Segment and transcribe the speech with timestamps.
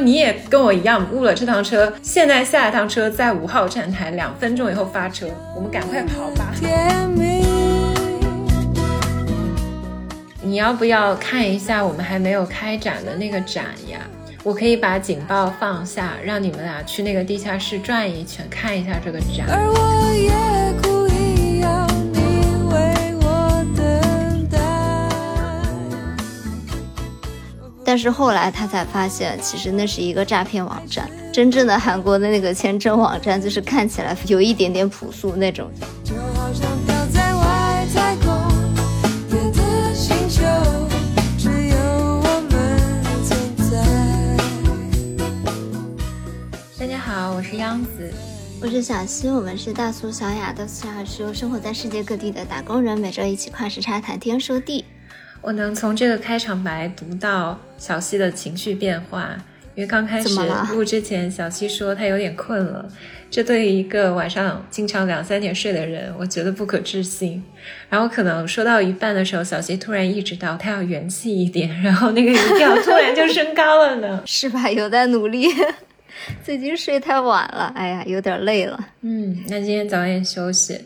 [0.00, 6.52] 你也跟我一样误了这趟车，现在下一趟车在五号站台，两分钟以后发车，我们赶快跑吧。
[10.42, 14.00] 你要不要看一下我们还没有开展的那个展呀？
[14.42, 19.46] 我可以把警报放下，让你们俩去那个地下室转一圈，看一下这个展。
[19.48, 20.32] 而我也
[27.90, 31.10] 但是后来他才发现，其实那是一个诈骗网站。
[31.32, 35.68] 真正的韩国的那个签证网站，就是看起来有一点点朴素那种。
[36.04, 38.32] 就好像飘在外太空，
[39.28, 40.40] 别的星球
[41.36, 41.76] 只有
[42.22, 43.36] 我们存
[43.68, 43.76] 在。
[46.78, 48.14] 大家好，我是央子。
[48.62, 54.84] 我是小溪，我们是大苏小雅的四小时，生活在世界各地的打工人，每周一起跨时差谈天说地。
[55.42, 59.34] 我能从这个开场白读到小溪的情绪变化，
[59.74, 60.28] 因为刚开始
[60.70, 62.86] 录之前，小溪说她有点困了。
[63.30, 67.42] 这对于一个晚上经常两三点睡的人，我觉得不可置信。
[67.88, 74.22] 然后可能说到一半的时候，小溪突然意识到她要元气一点， 然后那个语调突然就升高了呢。
[74.26, 74.70] 是吧？
[74.70, 75.46] 有在努力。
[76.44, 78.78] 最近睡太晚了，哎呀，有点累了。
[79.00, 80.78] 嗯，那今天早点休息。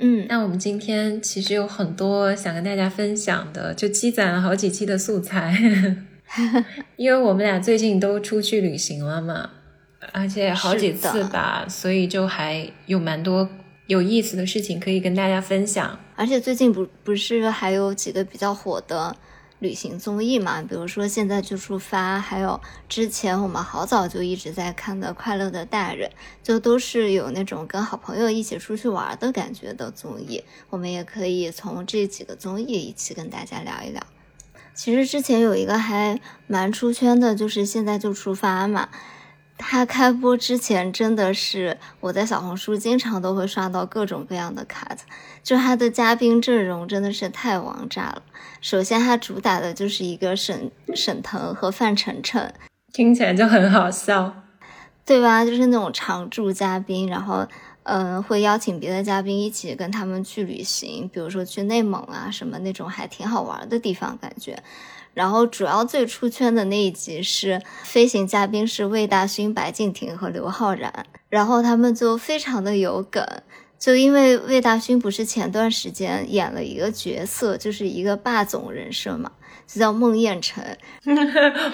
[0.00, 5.56] 嗯，那我们今天其实有很多想跟大家分享的，就积攒了好几期的素材，
[6.96, 9.50] 因为我们俩最近都出去旅行了嘛，
[10.12, 13.48] 而且好几次吧，所以就还有蛮多
[13.88, 15.98] 有意思的事情可以跟大家分享。
[16.14, 19.16] 而且最近不不是还有几个比较火的
[19.58, 20.62] 旅行综艺嘛？
[20.62, 26.08] 比如说《现在就出发》，还有之前我们好早就一直在看的《快乐的大人》，
[26.42, 30.44] 就都是有那种跟好朋友一起出去玩的感觉的综艺。
[30.70, 34.02] 我们也可以从这几个综艺一起跟大家聊一聊。
[34.74, 38.88] 其实之前有一个还蛮出圈的，就是《现在就出发》嘛。
[39.60, 44.98] 它开播之前真的是我在小红书经常都会刷到各种各样的 cut，
[45.48, 48.22] 就他的嘉宾阵容真的是太王炸了。
[48.60, 52.52] 首先，他主打的就是一个沈沈腾和范丞丞，
[52.92, 54.42] 听起来就很好笑。
[55.06, 55.46] 对吧？
[55.46, 57.46] 就是那种常驻嘉宾，然后
[57.84, 64.62] 嗯、呃会邀请别的嘉宾一起跟他们去旅行，比如说去内蒙啊什么那种还挺好玩的地方，感觉。
[65.14, 73.26] 然后主要最出圈的那一集是飞行嘉宾是魏大勋、白敬亭和刘昊然，然后他们就非常的有梗，
[73.78, 79.30] 就因为魏大勋不是前段时间演了一个角色，就是一个霸总人设嘛，
[79.66, 80.76] 就叫孟宴臣，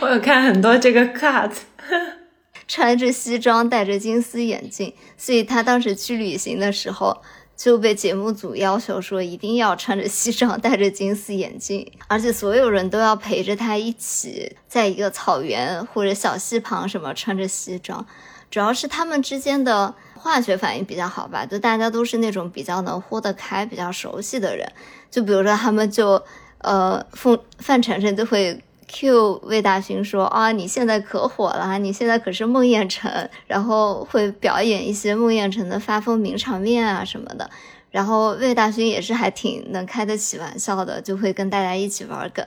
[0.01, 1.51] 我有看很多这个 cut，
[2.69, 7.23] 穿着西装，戴着金丝眼镜，所以他当时去旅行的时候
[7.57, 18.07] 就被节目组要求说一定要穿着西装，戴着金丝眼镜，而且所有人都要陪着他一起在一个草原或者小溪旁什么穿着西装，
[18.51, 19.95] 主要是他们之间的
[20.25, 24.67] 化学反应比较好吧，就大家都是那种比较能豁得开、比较熟悉的人，
[25.11, 26.23] 就比如说他们就
[26.59, 28.59] 呃范范丞丞就会
[28.89, 37.51] Q 魏大勋说啊，你现在可火了，你现在可是孟宴臣，然后会表演一些孟宴臣的发疯名场面啊什么的。
[37.91, 42.45] 然后魏大勋也是还挺能开得起玩笑的，就会跟大家一起玩梗，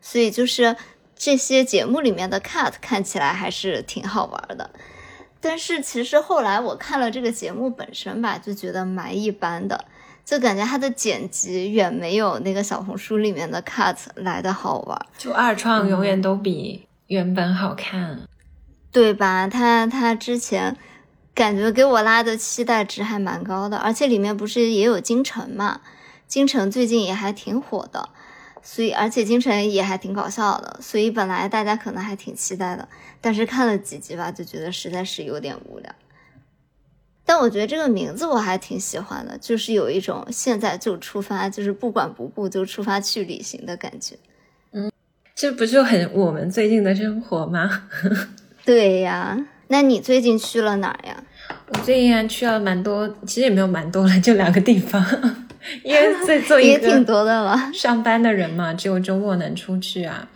[0.00, 0.76] 所以就是
[1.16, 4.70] 这些节目里面的 cut 看起来还是挺好玩的。
[5.46, 9.84] 但是其实后来我看了这个节目本身吧，就觉得蛮一般的，
[10.24, 15.06] 就感觉它的剪辑远没有那个小红书里面的 cut 来的好玩。
[15.16, 18.20] 就二创永远都比原本好看。
[18.90, 19.46] 对吧？
[19.46, 20.76] 他他之前
[21.34, 25.80] 感觉给我拉的期待值还蛮高的，而且里面不是也有金晨嘛？
[26.26, 28.08] 金晨最近也还挺火的，
[28.68, 32.88] 所以而且金晨也还挺搞笑的，所以本来大家可能还挺期待的，
[33.20, 35.94] 但是看了几集吧，就觉得实在是有点无聊。
[37.24, 44.16] 但我觉得这个名字我还挺喜欢的，就是有一种现在就出发，就是不管不顾就出发去旅行的感觉。
[44.72, 44.90] 嗯
[45.36, 47.88] 这不就很我们最近的生活吗？
[48.66, 51.22] 对呀，那你最近去了哪儿呀？
[51.68, 55.04] 我最近还去了蛮多，其实也没有蛮多了，就两个地方。
[55.82, 57.70] 因为在 做一也挺个多的了。
[57.74, 60.28] 上班的人嘛，只有周末能出去啊。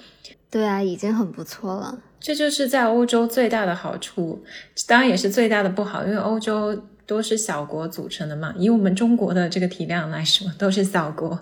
[0.51, 1.99] 对啊，已经很不错了。
[2.19, 4.43] 这就是在欧洲最大的好处，
[4.89, 8.53] 当然也是最大的不好，因为欧洲都是小国组成的嘛。
[8.59, 11.39] 以我们中国的这个体量来说，都是小国，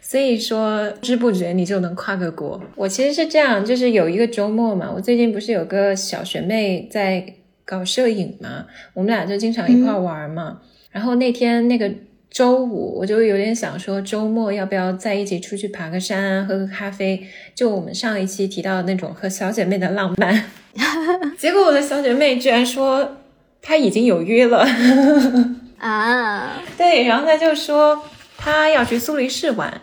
[0.00, 2.62] 所以说不知不觉你就能跨个国。
[2.76, 7.26] 我其实是这样，就是有一个周末嘛，我最近不是有个小学妹在
[7.72, 10.58] 搞摄影嘛，我们俩就经常一块儿玩嘛。
[10.90, 11.90] 然后那天那个
[12.30, 17.26] 周五，我就有点想说，周末要不要在一起出去爬个山啊，喝个咖啡？
[17.54, 20.44] 就我们上一期提到的那种和小姐妹的浪漫。
[21.38, 23.16] 结果我的小姐妹居然说
[23.62, 24.66] 她已经有约了，
[25.80, 28.02] 啊， 对，然后她就说
[28.36, 29.80] 她要去苏黎世玩。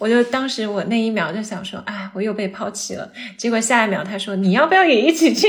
[0.00, 3.08] 我就当时我那一秒就想说，哎，我又被抛弃了。
[3.36, 5.46] 结果下一秒他说你要不要也一起去？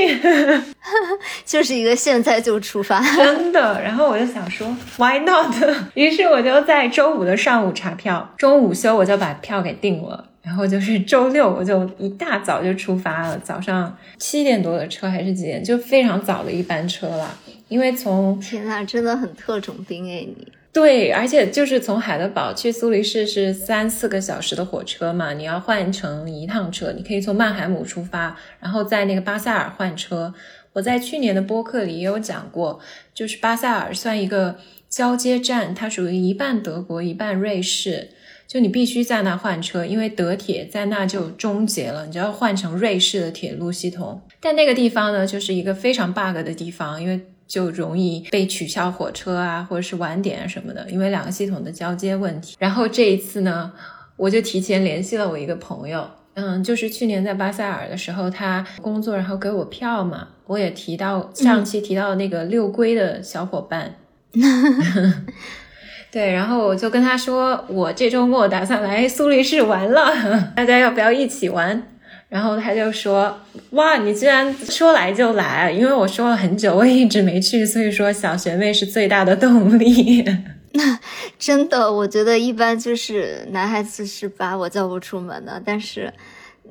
[1.44, 3.00] 就是一个现在就出发。
[3.16, 3.82] 真的。
[3.82, 4.68] 然后我就想说
[4.98, 5.54] ，Why not？
[5.94, 10.28] 于是我就在周五的上午查票，中午休我就把票给订了。
[10.42, 17.38] 然后就是周六我就一大早就出发了，早上七点多的车还是几点，就非常早的一班车了。
[17.68, 20.48] 因为从天呐，真的很特种兵哎你。
[20.72, 30.32] 对，而且就是从海德堡去苏黎世是三四个小时的火车嘛，你要换乘一趟车，你可以从曼海姆出发，然后在那个巴塞尔换车。
[30.72, 32.80] 我在去年的播客里也有讲过，
[33.12, 34.56] 就是巴塞尔算一个
[34.88, 38.08] 交接站，它属于一半德国一半瑞士，
[38.48, 44.22] 就你必须在那换车，因为德铁在那就终结了，你就要换成瑞士的铁路系统。
[44.40, 47.20] 但那个地方呢，就是一个非常 bug 的地方，因为
[47.52, 52.56] 就容易被取消火车啊，或者是晚点啊什么的，因为两个系统的交接问题。
[52.58, 53.70] 然后这一次呢，
[54.16, 63.96] 我就提前联系了我一个朋友，嗯，就是去年在巴塞尔的时候，他工作然后给我票嘛，我也提到上期提到那个六龟的小伙伴。
[66.10, 70.10] 对，然后我就跟他说，我这周末打算来苏黎世玩了，
[70.56, 71.82] 大家要不要一起玩？
[72.32, 73.38] 然后他就说
[73.72, 75.70] ：“哇，你居然说来就来！
[75.70, 80.24] 因为我说了很久，我也一直没去，所以说小学妹是最大的动力。
[80.72, 80.98] 那
[81.38, 86.10] 真的，我觉得一般就是男孩子是把我叫不出门的，但是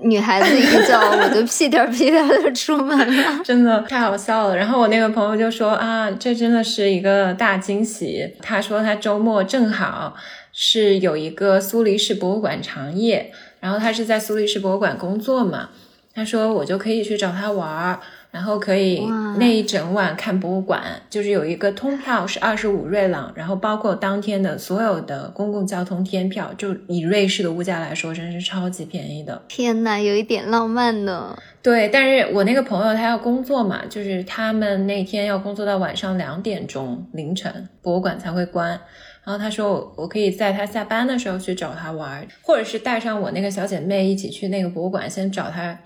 [0.01, 3.39] 女孩子一叫我就屁颠儿屁颠儿的出门了。
[3.45, 4.57] 真的太好笑了。
[4.57, 8.33] 然后我那个朋友就说啊，这真的是一个大惊喜。
[8.41, 10.15] 他说他周末正好
[10.51, 13.31] 是有一个苏黎世博物馆长夜，
[13.61, 15.69] 然后他是在苏黎世博物馆工作嘛。
[16.13, 17.97] 他说我就可以去找他玩儿，
[18.31, 19.01] 然后可以
[19.37, 29.41] 那一整晚看博物馆，就是有一个通票是二十五瑞朗，然后包括当天的所有的公共交通天票，就以瑞士的物价来说，真是超级便宜的。
[29.47, 31.33] 天呐，有一点浪漫呢。
[31.61, 38.77] 对，但是我那个朋友他要工作嘛，就是他们那天要工作到晚上两点钟凌晨，博物馆才会关。
[39.23, 45.77] 然后他说我我可以在他下班的时候去找他玩儿，或者是带上我那个小姐妹一起去那个博物馆，先找他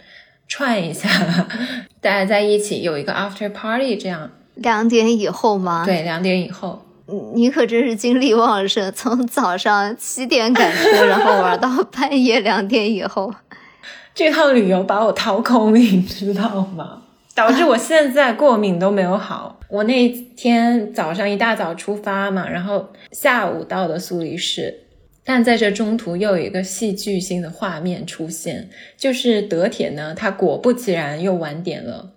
[0.47, 1.09] 串一下，
[1.99, 6.81] 大家在一起有一个 after party，这样两点以后吗？，对，两点以后。
[7.35, 13.31] 你可真是精力旺盛，从早上七点赶车，然后玩到半夜两点以后。
[14.15, 17.01] 这趟旅游把我掏空，你知道吗？
[17.35, 19.54] 导致我现在过敏都没有好。
[19.69, 24.81] 我那天早上一大早出发嘛，然后下午到的苏黎世，
[25.23, 32.11] 但在这中途又有一个戏剧性的画面出现，就是德铁呢，它果不其然又晚点了。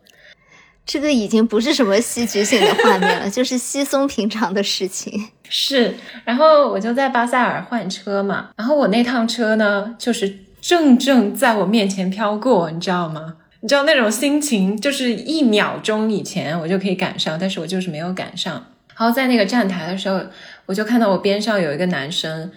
[0.84, 5.28] 这个已经不是什么戏剧性的画面了， 就是稀松平常的事情。
[5.48, 5.94] 是，
[6.24, 13.36] 然后我就在巴塞尔换车嘛，然后我那趟车呢，就是正正在我面前飘过，你知道吗？
[13.60, 18.54] 你知道那种心情，就是一秒钟以前我就可以赶上，但是我就是没有赶上。
[18.96, 20.20] 然后在那个站台的时候，
[20.66, 22.50] 我就看到我边上有一个男生，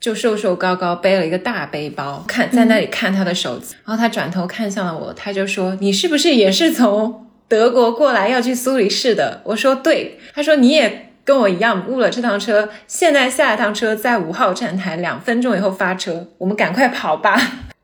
[0.00, 3.74] 就瘦瘦高高，背了一个大背包，看在那里看他的手机。
[3.84, 17.40] 然后他转头看向了我，他就说：“你是不是也是从德国过来要去苏黎世的？”我说：“对。”他说：“你也跟我一样误了这趟车，现在下一趟车在五号站台，两分钟以后发车，我们赶快跑吧。”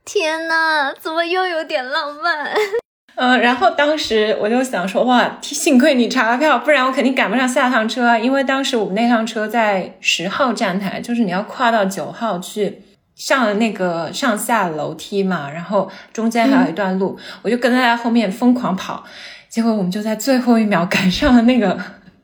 [0.07, 2.55] 天呐，怎么又有点浪漫？
[3.17, 8.17] 嗯，然后当时我就想说，哇， 幸亏你查了票，不然我肯定赶不上下趟车啊。
[8.17, 12.83] 因为当时我们那趟车在十号站台，就是你要跨到九号去
[13.17, 19.03] 上那个上下楼梯嘛，然后中间还有一段路，我就跟在他后面疯狂跑，
[19.49, 21.77] 结果我们就在最后一秒赶上了那个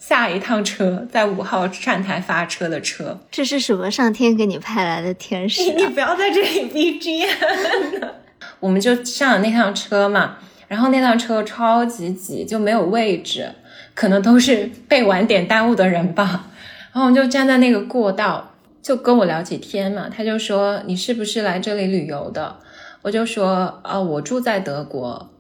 [0.05, 3.17] 下一趟车，在五号站台发车的车。
[3.31, 5.65] 这是什么上天给你派来的天使、啊？
[5.65, 8.09] 你 你不要在这里 BGM
[8.59, 13.49] 我们就上了那趟车嘛，然后那趟车超级挤，就没有位置，
[13.95, 16.51] 可能都是被晚点耽误的人吧。
[16.93, 20.09] 然后我们就站在那个过道，就跟我聊起天嘛。
[20.09, 22.57] 他就说：“你是不是来这里旅游的？”
[23.03, 25.31] 我就说：“啊、我住在德国，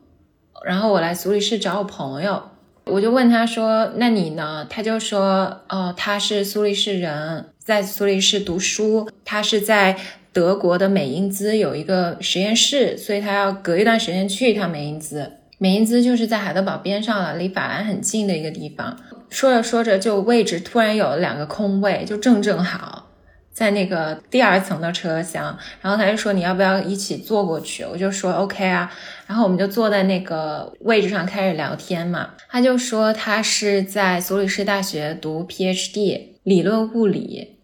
[0.65, 2.51] 然后我来苏黎世找我朋友。”
[2.85, 9.09] 我就问他说：“那你呢？”他就说：“哦，他是苏黎世人，在苏黎世读书。
[9.25, 9.97] 他是在
[10.33, 15.31] 德国的美因兹有一个实验室，所以他要隔一段时间去一趟美因兹。
[15.59, 18.99] 美因兹就是在海德堡边上了，离法兰很近的一个地方。
[19.31, 23.12] 说着说着，就位置突然有了两个空位，就正正好。
[23.53, 27.85] 在那个第二层的车厢，然后他就说你要不要一起坐过去？
[27.85, 28.91] 我就说 OK 啊，
[29.27, 32.31] 然后我们就坐在那个位置上开始聊天嘛。
[32.49, 37.59] 他就说他是在苏黎世大学读 PhD 理论物理，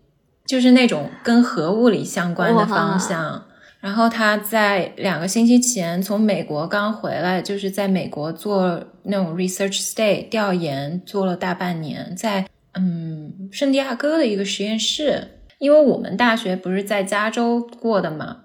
[0.47, 3.47] 就是那种跟核物理相关的方向。
[3.80, 15.38] 然后他在两个星期前从美国刚回来，就是在美国做那种 research stay 调研，做了大半年，在嗯圣地亚哥的一个实验室。
[15.59, 18.38] 因为我们大学不是在加州过的嘛，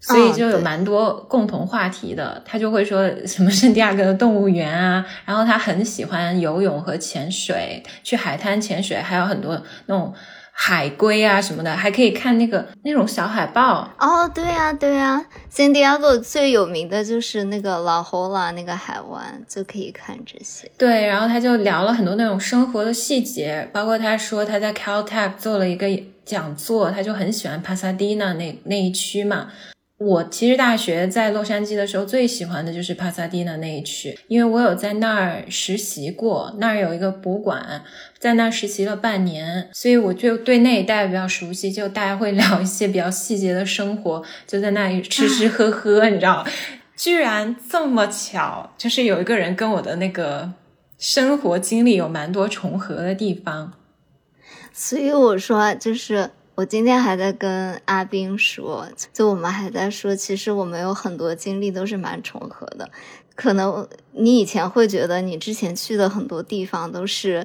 [0.00, 2.42] 所以就有蛮多共同话题的。
[2.44, 10.14] 他就会说什么圣地亚哥的动物园啊，然后他很喜欢游泳和潜水，去海滩潜水，还有很多那种
[10.52, 13.88] 海龟啊什么的，还可以看那个那种小海豹。
[13.98, 20.68] 哦，对呀、对呀、圣地亚哥最有名的就是那个老侯拉那个海湾，就可以看这些。
[20.76, 25.86] 对，然后他就聊了很多那种生活的细节，包括他说他在 Caltech 做了一个
[26.28, 29.48] 讲座，他就很喜欢帕萨迪纳那那一区嘛。
[29.96, 37.82] 我其实大学在洛杉矶的时候，最喜欢的就是帕萨迪纳那一区，因为我有在那儿实习过，那儿有一个博物馆，
[38.18, 46.46] 在那儿实习了半年，所以我就对那一带比较熟悉，就大家会聊一些比较细节的生活，就在那里吃吃喝喝，你知道。
[46.94, 50.52] 居然这么巧，就是有一个人跟我的那个
[50.98, 53.72] 生活经历有蛮多重合的地方。
[54.80, 62.88] 所以我说，就是我今天还在跟阿斌说，就我们还在说，其实我们有很多经历都是蛮重合的。
[63.34, 67.44] 可能你以前会觉得你之前去的很多地方都是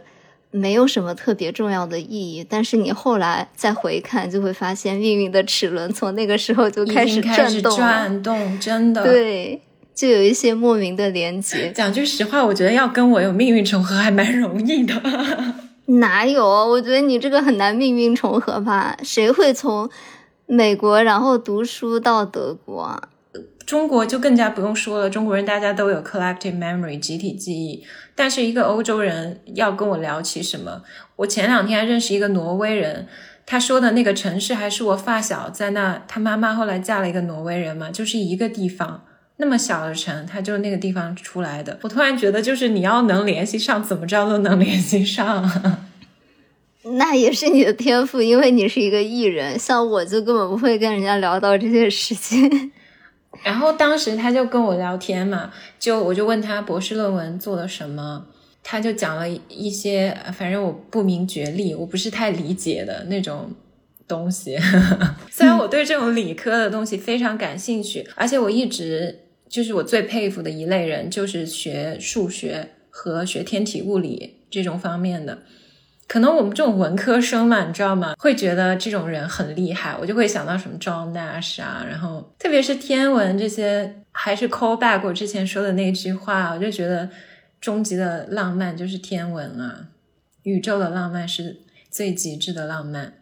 [0.51, 7.77] 没有什么特别重要的意义，但是你后来再回看，就会发现命运的齿轮从那个时候就开始开始转动。
[7.77, 9.59] 转动，真的。，对，
[9.95, 11.71] 就有一些莫名的连接。
[11.71, 14.93] 讲句实话，我觉得要跟我有命运重合还蛮容易的。
[15.85, 16.45] 哪有？
[16.45, 18.97] 我觉得你这个很难命运重合吧？
[19.03, 19.89] 谁会从
[20.45, 23.01] 美国然后读书到德国？
[23.65, 30.83] 中国就更加不用说了，中国人大家都有 collective memory 集体记忆，但是一个欧洲人要跟我聊起什么，
[31.17, 33.07] 我前两天认识一个挪威人，
[33.45, 39.05] 他说的那个城市还是我发小在那，他妈妈后来嫁了一个挪威人嘛，就是一个地方。
[39.37, 41.77] 那么小的城，他就那个地方出来的。
[41.81, 45.49] 我突然觉得，就是你要能联系上，怎么着都能联系上。
[46.97, 49.57] 那也是你的天赋，因为你是一个艺人。
[49.57, 52.71] 像我就根本不会跟人家聊到这些事情。
[53.41, 58.25] 然后当时他就跟我聊天嘛，就我就问他博士论文做了什么，
[58.61, 63.51] 他就讲了一些，反正我不明觉厉，我不是太理解的那种
[64.07, 64.57] 东西。
[65.31, 69.22] 虽然我对这种理科的东西非常感兴趣，而且我一直
[69.53, 75.43] 就是我最佩服的一类人，就是学数学和学天体物理这种方面的。
[76.07, 78.15] 可能我们这种文科生嘛，你知道吗？
[78.17, 87.07] 会觉得这种人很厉害，我就会想到什么 John Nash 啊，然后特别是天文这些，还是 call back 我之前说的那句话，我就觉得
[87.61, 89.89] 终极的浪漫就是天文啊，
[90.41, 91.57] 宇宙的浪漫是
[91.91, 93.13] 最极致的浪漫。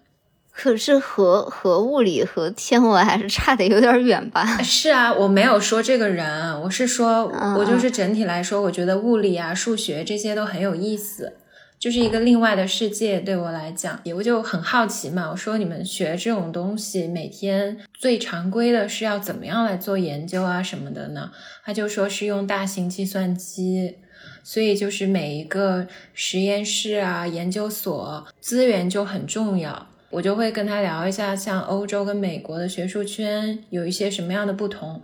[0.54, 4.62] 可是和和物理和天文还是差的有点远吧？
[4.62, 11.34] 是啊，我没有说这个人，我是说，嗯我就是整体来说，我觉得物理啊、数学这些都很有意思，
[11.80, 13.20] 就是一个另外的世界。
[13.20, 15.30] 对我来讲，我就很好奇嘛。
[15.32, 21.32] 我说你们学这种东西，每天最常规的是要怎么样来做研究啊什么的呢？
[21.64, 23.98] 他就说是用大型计算机。
[24.44, 29.88] 所以就是每一个实验室啊、研究所资源就很重要。
[30.12, 35.02] 我就会跟他聊一下，像欧洲跟美国的学术圈有一些什么样的不同，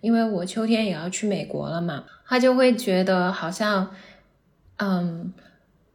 [0.00, 3.94] 因为我秋天也要去美国了嘛，他就会觉得好像，
[4.76, 5.32] 嗯，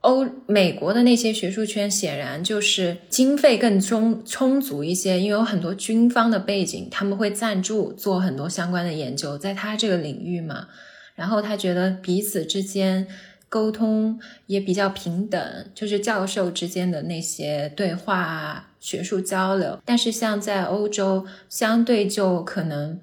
[0.02, 10.68] 欧美国的那些学术圈显然就是经费更充充足一些，因为有很多军方的背景，他们会赞助做很多相关的研究，在他这个领域嘛，
[11.16, 13.08] 然后他觉得彼此之间。
[13.54, 15.40] 沟通也比较平等，
[15.76, 19.80] 就是教授之间的那些对话啊、学术交流。
[19.86, 23.00] 但是像在欧洲，相对就可能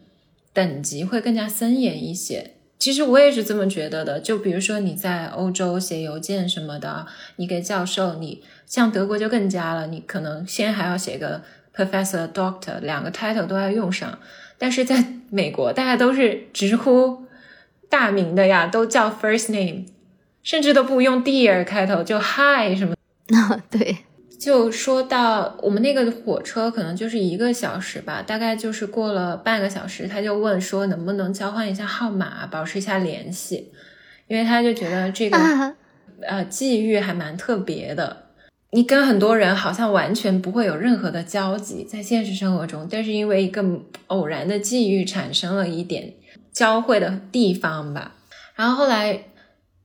[0.52, 2.54] 等级会更加森严一些。
[2.80, 4.18] 其实我也是这么觉得的。
[4.18, 11.42] 就比如说你在欧洲写邮件什么的，你给教授，你像德国就更加了，你可能先还要写个
[11.72, 14.18] professor、doctor，两个 title 都要用上。
[14.58, 17.26] 但是在美国，大家都是直呼
[17.88, 19.84] 大名的呀，都叫 first name。
[20.42, 22.94] 甚至都不用 dear 开头，就 hi 什么。
[23.36, 23.96] 啊， 对，
[24.38, 33.70] 就说到我们那个火车，可能就是一个小时吧，大概就是过了半个小时，他就问说能不能交换一下号码，保持一下联系，
[34.26, 35.74] 因为他就觉得这个、啊，
[36.26, 38.26] 呃际遇还蛮特别的。
[38.72, 43.64] 你跟很多人好像完全不会有任何的交集，在现实生活中，但是因为一个
[44.06, 46.14] 偶然的际遇，产生了一点
[46.52, 48.14] 交汇的地方吧。
[48.54, 49.24] 然后后来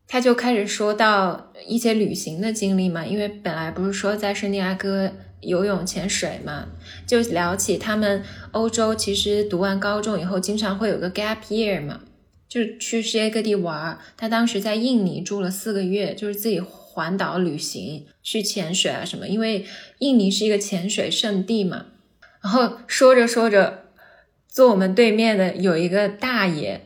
[0.07, 6.67] 他就开始说到一些旅行的经历嘛，因为本来不是说在圣地亚哥游泳、潜水嘛，
[7.05, 12.01] 就聊起他们欧洲其实读完高中以后，经常会有个 gap year 嘛，
[12.47, 13.99] 就去世界各地玩儿。
[14.15, 19.65] 他当时在印尼住了四个月，就是自己环岛旅行，去潜水啊什么，因为
[19.99, 21.87] 印尼是一个潜水圣地嘛。
[22.41, 23.85] 然后说着说着，
[24.47, 26.81] 坐我们对面的有一个大爷，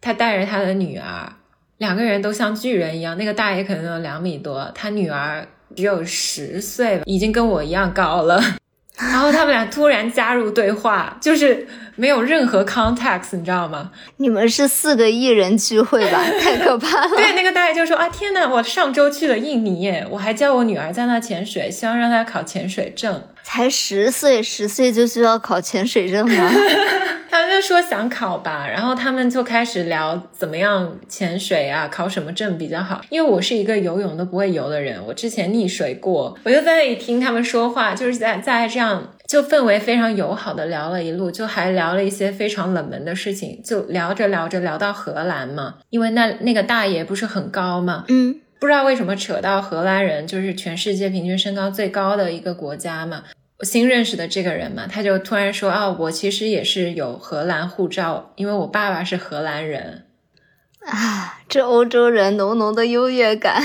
[0.00, 1.34] 他带着他的女儿，
[1.82, 3.18] 两个人都像巨人一样。
[3.18, 8.40] 那个大爷可能有两米多，他女儿只有十岁，已经跟我一样高了。
[8.96, 13.90] 然后他们俩突然加入对话，就是没有任何 context，你知道吗？
[14.16, 16.24] 你们是四个艺人聚会吧？
[16.40, 17.16] 太可怕了。
[17.16, 23.22] 对，那个大爷就说啊，天呐，我上周去了印尼耶，我还叫我女儿在那潜水，希望让她考潜水证。
[23.44, 26.50] 才十岁，十岁就需要考潜水证吗？
[27.28, 33.00] 他们就说想考吧，然后他们就开始聊怎么样潜水啊，考什么证比较好。
[33.08, 53.22] 因为我是一个游泳都不会游的人，我之前溺水过，我就在那里听他们说话，就是在在这样就氛围非常友好的聊了一路，就还聊了一些非常冷门的事情，就聊着聊着聊到荷兰嘛，因为那那个大爷不是很高嘛，嗯，不知道为什么扯到荷兰人，就是全世界平均身高最高的一个国家嘛。
[53.60, 60.04] 我新认识的这个人嘛，他就突然说啊，我其实也是有荷兰护照，因为我爸爸是荷兰人。
[60.84, 63.62] 啊，这欧洲人浓浓的优越感。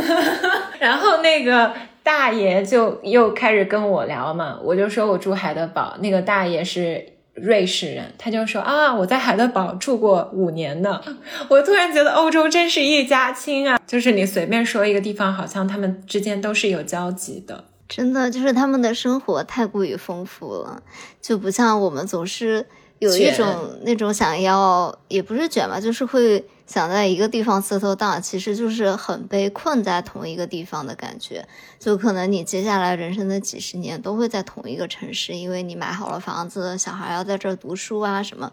[0.78, 1.72] 然后那个
[2.08, 10.98] 大爷就又开始跟我聊嘛，我就说我住海德堡，那个大爷是瑞士人，他就说啊，我在海德堡住过五年呢。
[11.50, 17.64] 我突然觉得欧洲真是一家亲啊，就是你随便说一个地方，好像他们之间都是有交集的。
[17.86, 20.82] 真的就是他们的生活太过于丰富了，
[21.20, 22.64] 就不像我们总是
[22.98, 31.46] 有一种那种想要，也不是卷吧，就是会想在一个地方 settle down，其实就是很被困在同一个地方的感觉。
[31.78, 38.52] 就可能你接下来人生的几十年都会在同一个城市，因为你买好了房子，小孩要在这儿读书啊什么，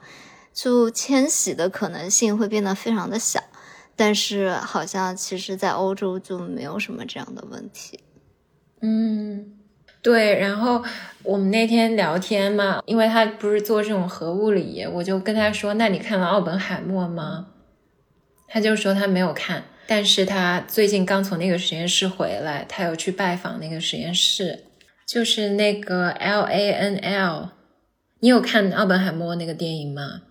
[0.53, 3.41] 就迁徙的可能性会变得非常的小。
[3.97, 8.01] 但是好像其实，在欧洲就没有什么这样的问题。
[8.81, 9.54] 嗯，
[10.05, 10.39] 对。
[10.39, 10.81] 然后
[11.23, 17.47] 我们那天聊天嘛，因为他不是做这种核物理，我就跟他说：“那你看了奥本海默吗？”
[18.47, 24.65] 他就说他没有看，但是他最近刚从那个实验室回来，他有去拜访那个实验室，
[25.07, 27.49] 就是那个 L A N L。
[28.19, 30.21] 你有看奥本海默那个电影吗？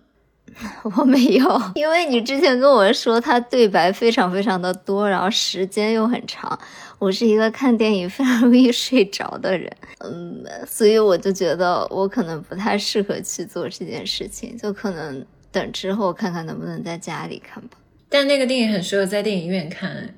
[0.95, 6.57] 我没有，因为你之前跟我说他对白非常非常的多，然后时间又很长。
[6.97, 17.77] 我是一个看电影非常容易睡着的人，嗯， 所以我就觉得我可能不太适合去做这件事情，就可能等之后看看能不能在家里看吧。
[18.07, 20.15] 但那个电影很适合在电影院看，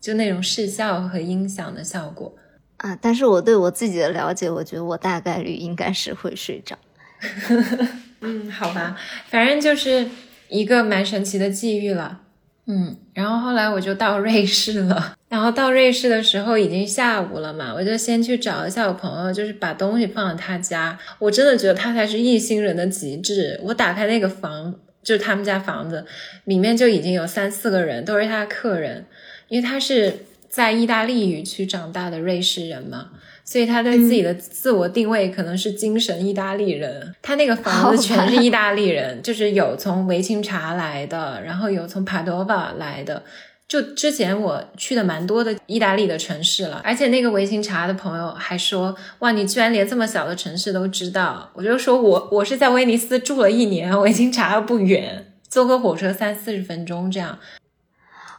[0.00, 2.32] 就那种视效和音响的效果。
[2.76, 6.78] 啊，但是我对我自己的了解，我觉得我大概率应该是会睡着。
[8.20, 8.96] 嗯，好吧，
[9.28, 10.06] 反正就是
[10.48, 12.20] 一个蛮神奇的际遇了。
[12.66, 20.96] 嗯，然后后来我就到瑞士了， 然后到瑞士的时候已经下午了嘛，我就先去找一下我朋友，就是把东西放到他家。
[21.18, 23.58] 我真的觉得他才是一星人的极致。
[23.64, 26.06] 我打开那个房，就是他们家房子，
[26.44, 29.06] 里面就已经有三四个人，都是他的客人，
[29.48, 33.08] 因为他是在意大利语区长大的瑞士人嘛。
[33.50, 43.24] 所以他对自己的自我定位可能是精神意大利人，他那个房子全是意大利人，就是有从维琴察来的，然后有从帕多瓦来的。
[43.66, 57.36] 就之前我去的蛮多的意大利的城市了，而且那个维琴察的朋友还说：“哇，你居然连这么小的城市都知道！”我就说我我是在威尼斯住了一年，维琴察又不远，坐个火车三四十分钟这样。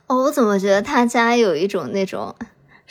[0.07, 2.33] 哦，我怎么觉得他家有一种那种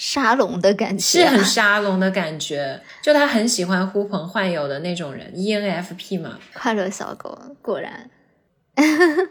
[0.02, 1.30] 沙龙的感觉啊？
[1.30, 6.38] 是很沙龙的感觉，就他很喜欢呼朋唤友的那种人，ENFP 嘛。
[6.54, 8.08] 快乐小狗，果然。
[8.74, 8.88] 然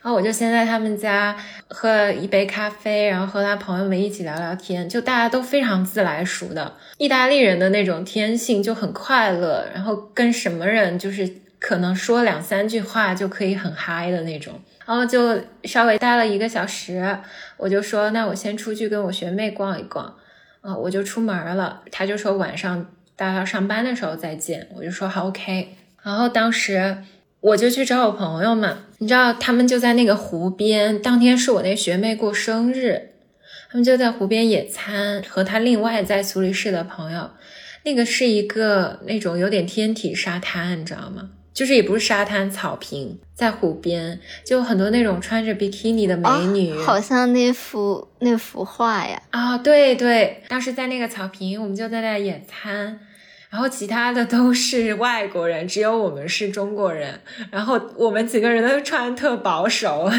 [0.00, 1.36] 后我就先在他们家
[1.68, 6.76] 喝了一杯咖啡，然后和他朋友们一起聊聊天，就大家都非常自来熟的。
[6.96, 14.58] 意大利人的那种天性就很快乐，然后跟什么人就是可能说两三句话就可以很嗨的那种。
[14.90, 17.16] 然后就稍微待了一个小时，
[17.56, 20.16] 我就说那我先出去跟我学妹逛一逛，
[20.62, 21.80] 啊，我就出门了。
[21.92, 25.76] 他就说晚上大家要上班的时候再见，我就说好 OK。
[26.02, 27.04] 然后当时
[27.38, 33.10] 我就去找我朋友嘛，你知道他们就在那个湖边，当天是我那学妹过生日，
[33.70, 37.30] 他们就在湖边野餐，和他另外在苏黎世的朋友，
[37.84, 41.30] 那个是一个那种有点天体沙滩，你知道吗？
[41.52, 49.20] 就是也不是沙滩，草坪，在湖边，就有很多那种穿着比基尼的美女，哦好像那幅那幅画呀。
[49.30, 53.00] 啊，对对，当时在那个草坪，我们就在那野餐，
[53.50, 60.10] 然后其他的都是外国人，只有我们是中国人，然后我们几个人都穿特保守，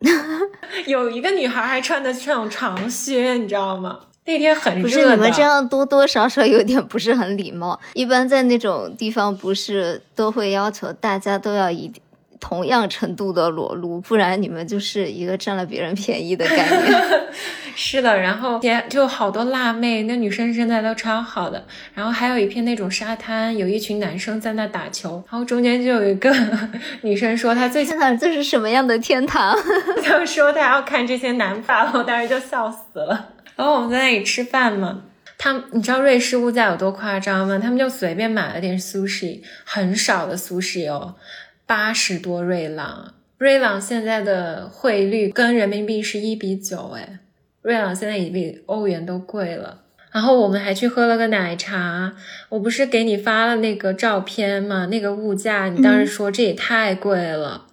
[0.86, 4.00] 有一个女孩还穿的是那种长靴，你知道吗？
[4.28, 7.80] 那天很不热不，是你们这样多多少少有点不是很礼貌。
[7.94, 11.90] 一般在那种地方，不是都会要求大家都要以
[12.38, 17.02] 同样程度的裸露，不然你们就是一个占了别人便宜的概念。
[17.74, 21.64] 是的，然后也就好多辣妹，那女生身材都超好的，
[21.94, 26.34] 然后还有一片那种沙滩，有一群男生在那打球，然后中间就有一个
[27.00, 29.56] 女生说她最天哪，这是什么样的天堂？
[30.04, 33.30] 她说她要看这些男发，我当时就笑死了。
[33.58, 35.02] 然后我们在那里吃饭嘛，
[35.36, 37.58] 他们你知道瑞士物价有多夸张吗？
[37.58, 41.16] 他们就随便买了点 sushi，很少的 sushi 哦，
[41.66, 43.14] 八十多瑞郎。
[43.36, 47.18] 瑞郎现在的汇率跟人民币是一比九，哎，
[47.62, 49.82] 瑞郎现在已比欧元都贵了。
[50.12, 52.14] 然后我们还去喝了个奶茶，
[52.50, 54.86] 我不是给你发了那个照片吗？
[54.86, 57.66] 那个物价，你当时说这也太贵了，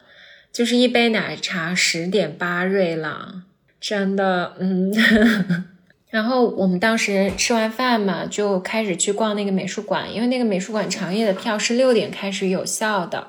[0.52, 3.44] 就是一杯奶茶十点八瑞郎，
[3.80, 4.92] 真的，嗯。
[6.16, 13.28] 然后我们当时吃完饭嘛，就开始去逛那个美术馆，因为那个美术馆长夜的票是六点开始有效的。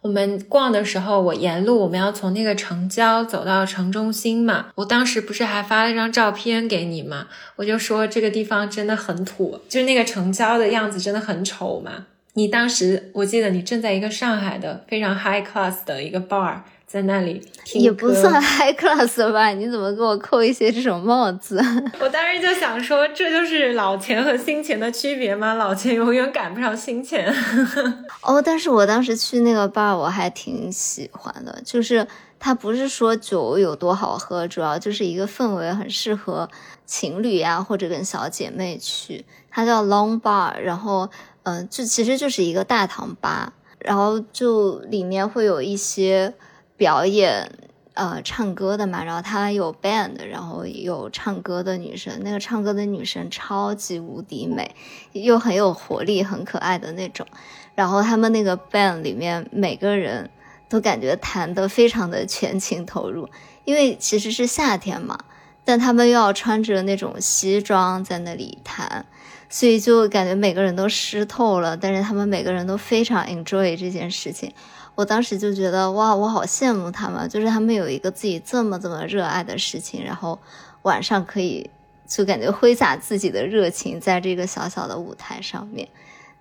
[0.00, 4.66] 我们逛的时候，我沿路我们要从那个城郊走到城中心嘛。
[4.74, 7.28] 我当时不是还发了一张照片给你吗？
[7.54, 12.06] 我就说这个地方真的很土，就是那个城郊的样子真的很丑嘛。
[12.32, 19.50] 你当时我记得你正在一个上海的非常 high class 的一个 bar 在那里听也不算 high class 吧？
[19.50, 21.62] 你怎么给我扣一些这种帽子？
[22.00, 25.52] 我当时就想说，这就是老钱和新钱的区别吗？
[25.54, 27.30] 老钱永远赶不上新钱。
[28.24, 32.06] 哦，但是我当时去那个 bar 我还挺喜欢的，就是
[32.40, 36.48] 它不是说酒有多好喝，主要就是一个氛围很适合
[36.86, 39.26] 情侣呀、或者跟小姐妹去。
[39.50, 41.10] 它叫 Long Bar，然后
[41.42, 46.32] 嗯、呃，就其实就是一个大堂吧，然后就里面会有一些
[46.78, 47.52] 表演。
[47.94, 54.76] 呃，唱歌的嘛，然后她有 band，然后有唱歌的女生，那个唱歌的女生超级无敌美，
[55.10, 57.26] 又很有活力，很可爱的那种。
[57.74, 60.30] 然后他们那个 band 里面每个人
[60.68, 63.28] 都感觉弹得非常的全情投入，
[63.64, 65.18] 因为其实是夏天嘛，
[65.64, 69.06] 但他们又要穿着那种西装在那里弹，
[69.48, 74.52] 所以就感觉每个人都湿透了，但是他们每个人都非常 enjoy 这件事情。
[74.98, 80.36] 我当时就觉得哇，我好羡慕他们，就是他们有一个自己这么这么热爱的事情，然后
[80.82, 81.70] 晚上可以
[82.04, 85.88] 就感觉挥洒自己的热情在这个小小的舞台上面，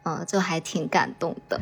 [0.01, 1.61] 嗯，就还挺感动的。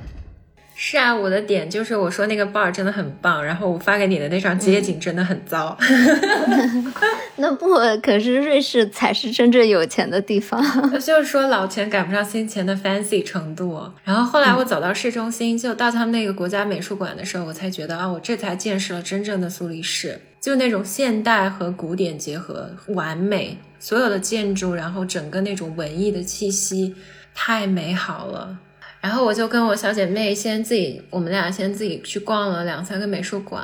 [0.77, 5.77] 是啊，我的点就是我说那个 bar 真的很棒，然后我发给你的那张街景真的很糟。
[7.37, 10.61] 那不，可是瑞士才是真正有钱的地方。
[10.99, 13.89] 就是说老钱赶不上新钱的 fancy 程度。
[14.03, 26.93] 然后后来我走到市中心，就到他们那个国家美术馆的时候，我才觉得啊，我这才见识了真正的苏黎世，就那种现代和古典结合，完美，所有的建筑，然后整个那种文艺的气息，
[27.33, 28.57] 太美好了。
[29.05, 33.63] 然后我就跟我小姐妹先自己，我们俩先自己去逛了两三个美术馆，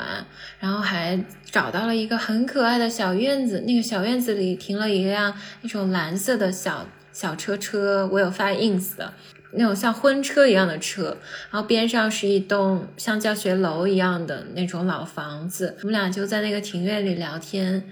[0.60, 3.62] 然后还找到了一个很可爱的小院子。
[3.62, 9.12] 那个小院子里停了一辆那种蓝色的小小车车，我有发 ins 的
[9.54, 11.18] 那种像婚车一样的车，
[11.50, 15.76] 然后边上是一栋像教学楼一样的那种老房子。
[15.80, 17.90] 我们俩就在那个庭院里聊天。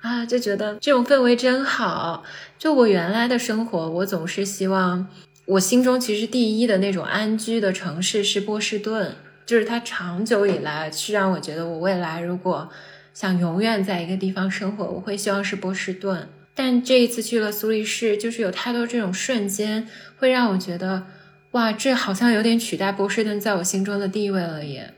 [0.00, 2.24] 啊，就觉得这种氛围真好。
[2.58, 5.06] 就我原来的生活，我总是希望。
[5.50, 12.68] 我心中其实第一的那种安居的城市是波士顿，就是它长久以来是让我觉得，我未来如果
[13.12, 16.28] 想永远在一个地方生活，我会希望是波士顿。
[16.54, 21.02] 但这一次去了苏黎世，就是有太多这种瞬间，会让我觉得，
[21.50, 24.94] 哇，这好像有点取代波士顿在我心中的地位了耶。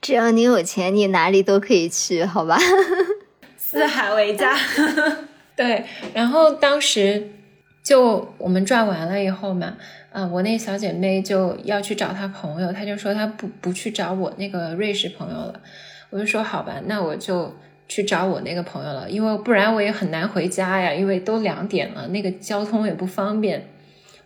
[0.00, 2.56] 只要你有钱，你哪里都可以去，好吧？
[3.58, 4.56] 四海为家。
[5.56, 7.30] 对，然后当时。
[7.88, 9.74] 就我们转完了以后嘛，
[10.12, 15.58] 啊、我那小姐妹就要去找她朋友，她就说她不不去找我那个瑞士朋友了，
[16.10, 17.56] 我就说好吧，那我就
[17.88, 23.66] 去找我那个朋友了，因为不然我也很难回家呀，因为都两点了，那个交通也不方便，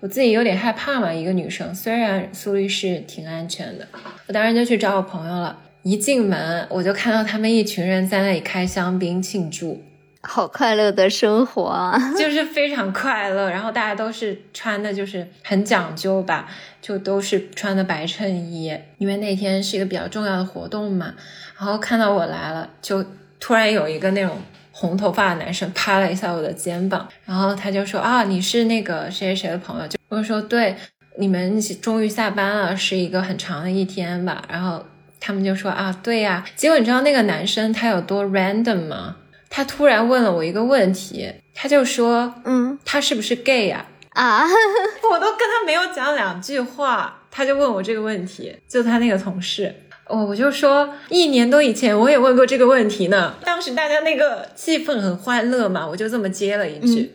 [0.01, 3.87] 我自己有点害怕嘛，一个女生，虽然苏黎世挺安全的，
[4.27, 9.81] 我当时就去找我朋友了，一进门我就看到他们一群人在那里开香槟庆祝。
[10.23, 11.93] 好快乐的生活！
[12.17, 13.51] 就是非常快乐。
[13.51, 16.49] 然后大家都是穿的，就是很讲究吧，
[16.81, 21.13] 就都是穿的白衬衣，因为那天是一个比较重要的活动嘛。
[21.59, 23.05] 然后看到我来了，就
[23.41, 24.39] 突然有一个那种
[24.71, 29.89] 红头发的男生拍了一下我的肩膀，然后他就说啊，你是那个谁谁谁的朋友？
[29.89, 30.77] 就我说对，
[31.19, 34.43] 你们终于下班了，是一个很长的一天吧？
[34.49, 34.85] 然后
[35.21, 36.45] 他们就说啊，对呀。
[36.55, 39.17] 结果你知道那个男生他有多 random 吗？
[39.55, 43.85] 他突然问了我一个问题，他就说，嗯他是不是 gay 呀、
[44.15, 44.47] 啊，
[45.11, 49.75] 我都跟他没有讲两句话，他就问我这个问题，就他那个同事。
[50.07, 57.13] 哦，我就说一年多以前我也问过这个问题呢，当时大家那个气氛很欢乐嘛，我就这么接了一句，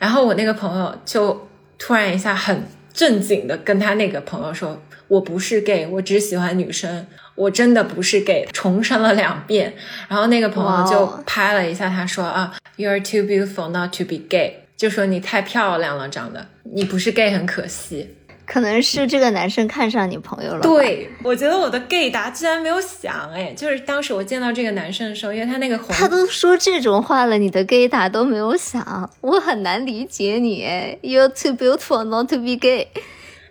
[0.00, 9.72] 然后我那个朋友就突然一下很正经的跟他那个朋友说：“我不是 gay，我只喜欢女生，我真的不是 gay。”重申了两遍，
[10.08, 18.14] 然后那个朋友就拍了一下他说：“啊，You are too beautiful not to be gay。”就说你太漂亮了，长得你不是 gay 很可惜。
[18.44, 30.62] 可能是这个男生看上你朋友了。，对，我觉得我的 gay 答居然没有想，哎，就是当时我见到这个男生的时候，因为他那个红他都说这种话了，你的 gay 打都没有想，我很难理解你。
[30.64, 32.86] 哎，You're too beautiful not to be gay。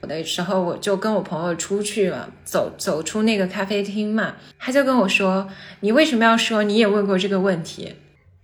[0.05, 5.47] 的时候，我就跟我朋友出去了，走走出那个咖啡厅嘛，他就跟我说
[5.81, 7.95] ：“你为什么要说你也问过这个问题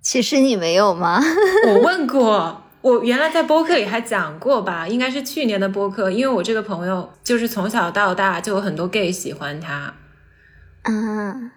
[0.02, 1.22] 其实你没有吗？？”
[1.70, 9.94] 我问过，我原来在播客里还讲过吧，应该是去年的播客，因为我这个朋友就是从小到大就有很多 gay 喜欢他，
[10.82, 11.52] 啊，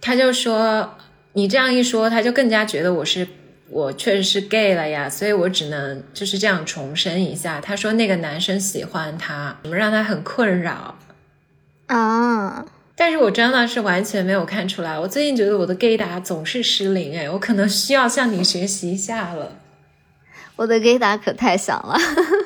[0.00, 0.94] 他就说
[1.34, 3.26] 你这样一说，他就更加觉得我是
[3.68, 7.60] 我确实是 gay 了呀，所以我只能就是这样重申一下。
[7.60, 10.96] 他说那个男生喜欢他，让他很困扰。
[11.86, 19.52] 啊，但是我真的是完全没有看出来，我最近觉得我的 gay 达总是失灵，哎，我可能需要向你学习一下了。
[20.56, 21.96] 我的 gay 打可太响了。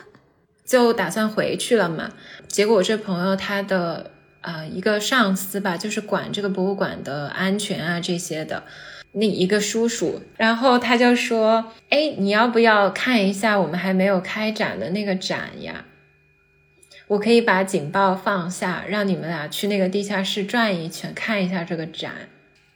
[0.67, 2.13] 就打算回去了嘛，
[2.47, 8.63] 结果我这朋友他的呃一个上司吧，就是管这个博物馆的安全啊这些的，
[9.13, 15.85] 那一个叔叔，然后他就说，哎，你要不要看一下我们还没有开展的那个展呀？
[17.09, 22.13] 我可以把警报放下，让你们俩去那个地下室转一圈，看一下这个展。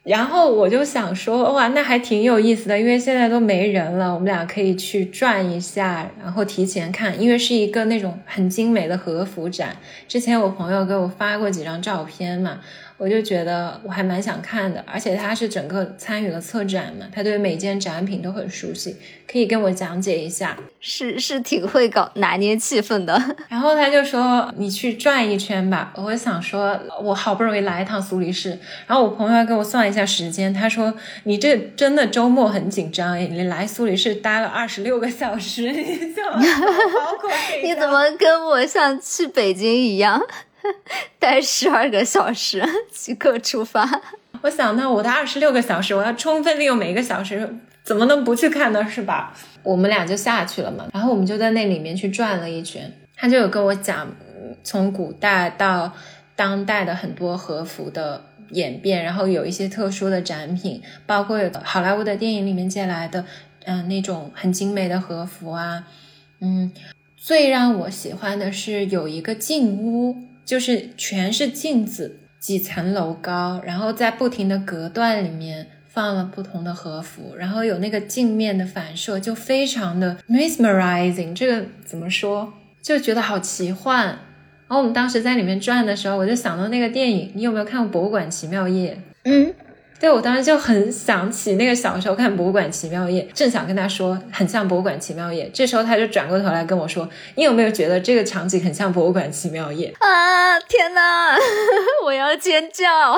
[0.03, 9.77] 然后我就想说，哇，那还挺有意思的，因为现在都没人了，我们俩可以去转一下，然后提前看，因为是一个那种很精美的和服展。
[10.07, 12.59] 之前我朋友给我发过几张照片嘛，
[12.97, 18.95] 我就觉得我还蛮想看的，而且他是整个参与了策展嘛，他对每件展品都很熟悉，
[19.29, 20.57] 可以跟我讲解一下。
[20.79, 23.21] 是是挺会搞拿捏气氛的。
[23.49, 25.91] 然后他就说你去转一圈吧。
[25.97, 28.51] 我想说，我好不容易来一趟苏黎世，
[28.87, 36.39] 然后我朋友还给我算一下时间，他说你这真的周末很紧张诶，你来苏黎世待了二十六个小时，你怎么
[37.61, 40.21] 你怎么跟我像去北京一样，
[41.19, 44.01] 待十二个小时，即刻出发？
[44.41, 48.87] 我想到我的二十六个小时，我要充分利用每一个小时，怎么能不去看呢？
[48.89, 49.33] 是吧？
[49.63, 52.91] 我们俩就下去了嘛，然后我们就在那里面去转了一圈。
[53.15, 54.07] 他就有跟我讲，
[54.63, 55.91] 从古代到
[56.35, 63.25] 当代的很多和服的演变，然后有一些特殊的展品，包括有好莱坞的电影里面借来的，
[63.65, 65.87] 嗯、那种很精美的和服啊，
[66.41, 66.71] 嗯，
[67.17, 81.33] 最让我喜欢的是有一个镜屋，就是全是镜子，几层楼高，然后在不停的隔断里面放了不同的和服，然后有那个镜面的反射，就非常的 mesmerizing。
[81.33, 82.53] 这个怎么说？
[82.81, 84.05] 就觉得好奇幻。
[84.67, 88.93] 然后我们当时在里面转的时候，我就想到那个电影，你有没有看过《博物馆奇妙夜》？
[89.23, 89.53] 嗯，
[89.97, 101.35] 对，我当时就很想起那个小时候看《博物馆奇妙夜》，正想跟他说很像《博物馆奇妙夜》，这时候他就转过头来跟我说：“你有没有觉得这个场景很像《博物馆奇妙夜》啊，天哪，
[102.05, 103.17] 我要尖叫！？”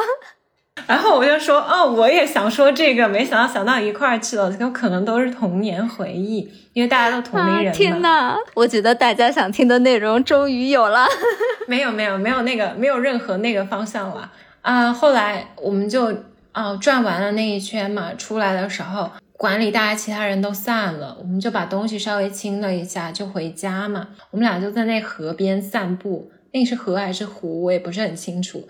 [0.86, 7.72] 然后我就说：“哦，我也想说这个，没想到想到一块儿去了，有可能都是童年回忆，因为大家都同龄人嘛。
[7.72, 11.08] 啊，天哪，我觉得大家想听的内容终于有了。
[11.68, 16.14] 没有没有没有那个没有任何那个方向了啊、后来我们就
[16.58, 24.08] 啊、转完了那一圈嘛，出来的时候，馆里大家其他人都散了，我们就把东西稍微清了一下，就回家嘛。
[24.32, 28.68] 我们俩就在那河边散步，那是河还是湖，我也不是很清楚。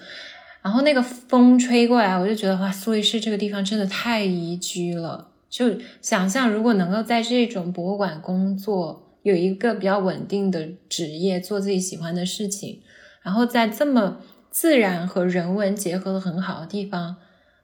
[0.62, 5.30] 然后那个风吹过来，我就觉得哇，苏黎世这个地方真的太宜居了。
[5.50, 12.82] 就想象如果能够在这种博物馆工作，有一个比较稳定的职业，做自己喜欢的事情，
[13.22, 14.18] 然后在这么
[14.52, 17.16] 自然和人文结合的很好的地方，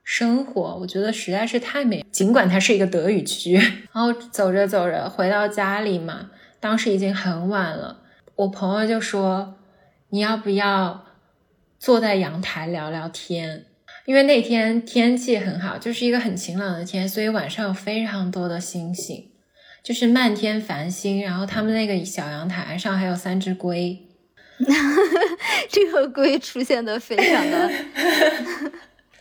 [0.03, 2.05] 生活，我觉得实在是太美。
[2.11, 8.01] 尽管它是一个德语区，然后走着走着回到家里嘛，当时已经很晚了，
[8.35, 9.55] 我朋友就说
[10.11, 11.05] ：“你要不要
[11.79, 13.65] 坐在阳台聊聊天？”
[14.05, 19.31] 因为那天天气很好，就是一个很晴朗的天，所以晚上有非常多的星星，
[19.81, 21.21] 就是漫天繁星。
[21.23, 23.97] 然后他们那个小阳台上还有三只龟，
[25.71, 27.71] 这个龟出现的非常的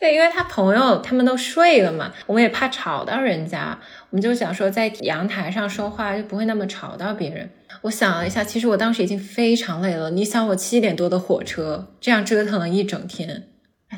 [0.02, 3.78] 对，因为他朋友他们都睡了嘛，我们也怕吵到人家，
[4.10, 7.48] 我们就想说在阳台上说话就不会那么吵到别人。
[7.82, 10.10] 我想了一下，其实我当时已经非常累了。
[10.10, 13.44] 你想，我七点多的火车，这样折腾了一整天，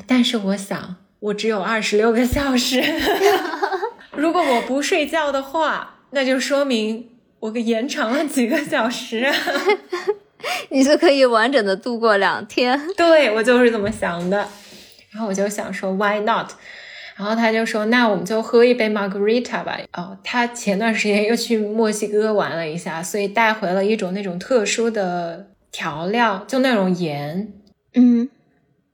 [0.05, 2.83] 但是我想，我只有二十六个小时，
[4.15, 9.35] 如果我不睡觉的话，那就说明我给延长了几个小时啊。
[10.69, 12.79] 你就可以完整的度过两天。
[12.95, 14.47] 对我就是这么想的，
[15.15, 16.51] 然后我就想说 why not？
[17.15, 19.79] 然后他就说那我们就喝一杯 margarita 吧。
[19.93, 27.53] 哦，他前段时间又去墨西哥玩了一下，所以带回了一种那种特殊的调料，就那种盐
[27.93, 28.29] 嗯，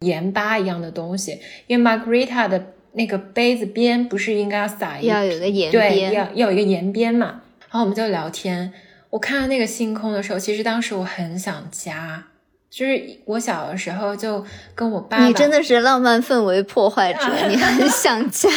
[0.02, 1.40] 盐巴一样的东西。
[1.66, 6.14] 因为 margarita 的那个杯子边不是应该要撒一要有个沿对，边。
[6.14, 7.42] 要要有一个盐边嘛。
[7.62, 8.72] 然后我们就聊天。
[9.10, 12.28] 我看到那个星空的时候，其实当时我很想家，
[12.72, 18.50] 就是我小的时候就跟我爸爸，你真的是浪漫氛围破坏者， 你很想家。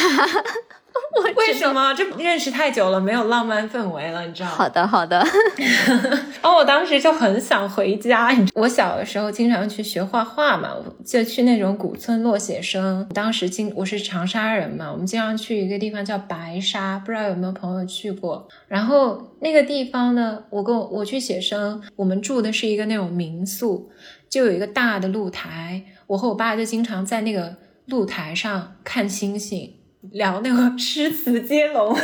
[1.17, 1.93] 我为什么？
[1.93, 4.55] 这认识太久了，没有浪漫氛围了，你知道吗？
[4.55, 5.25] 好的，好的。
[5.57, 8.31] 然 后我当时就很想回家。
[8.31, 13.07] 你我小的时候经常去学画画嘛，我就去那种古村落写生。
[13.13, 18.47] 当时经我是长沙人嘛，我们经常去一个地方叫白沙，不知道有没有朋友去过。
[18.67, 23.89] 然后那个地方呢，我跟我我去写生，我们住的是一个那种民宿，
[24.29, 29.73] 就有一个大的露台，我和我爸就经常在那个露台上看星星。
[30.11, 31.95] 聊那个诗词接龙，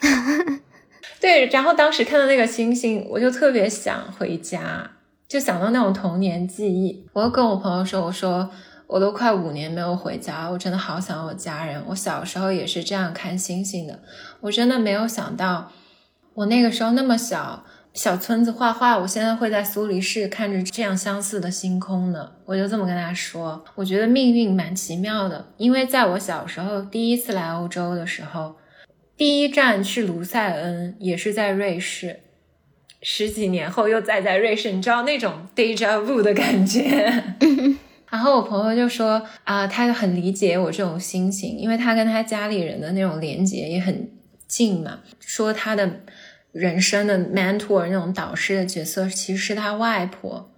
[1.20, 4.90] 对，然后当时看到那个星星，我就特别想回家，
[5.26, 7.06] 就想到那种童年记忆。
[7.12, 8.50] 我又跟我朋友说，我说
[8.86, 11.82] 我都快五年没有回家，我真的好想我家人。
[11.88, 14.00] 我小时候也是这样看星星的，
[14.40, 15.72] 我真的没有想到，
[16.34, 17.64] 我那个时候那么小。
[17.98, 22.30] 小村子画画，我现在会在苏黎世看着这样相似的星空呢。
[22.44, 28.54] 我就这么跟他说，我觉得命运蛮奇妙的，因为在我小时候第一次来欧洲的时候，
[29.16, 32.20] 第一站去卢塞恩，也是在瑞士。
[33.02, 37.24] 十几年后又再在瑞士，你知道那种 deja vu 的感觉。
[38.08, 44.08] 然后我朋友就说啊，他很理解我这种心情，因为他跟他家里人的那种连接也很
[44.46, 45.00] 近嘛。
[45.18, 46.02] 说他的。
[46.52, 50.50] 人生的 mentor 那种导师的角色，其实是他外婆。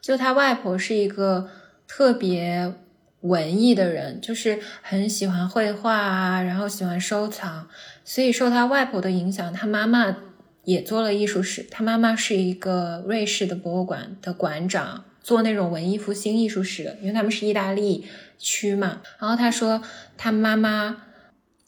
[0.00, 1.48] 就他外婆是一个
[1.86, 2.74] 特别
[3.20, 7.68] 文艺的人，就是很喜欢绘画啊，然后喜欢收藏。
[8.04, 10.16] 所以受他外婆的影响，他妈妈
[10.64, 11.66] 也做了艺术史。
[11.70, 18.06] 他妈妈是一个瑞士的博物馆的馆长，做那种文艺复兴艺术史的，因为他们是意大利
[18.38, 19.02] 区嘛。
[19.18, 19.82] 然后他说，
[20.16, 21.02] 他妈妈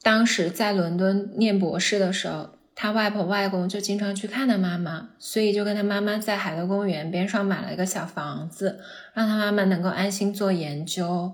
[0.03, 2.56] 当时在伦敦念博士的时候。
[2.79, 8.79] 他外婆外公就经常去看他妈妈，所以就跟他妈妈在海德公园边上买了一个小房子，
[9.15, 11.33] 让他妈妈能够安心做研究。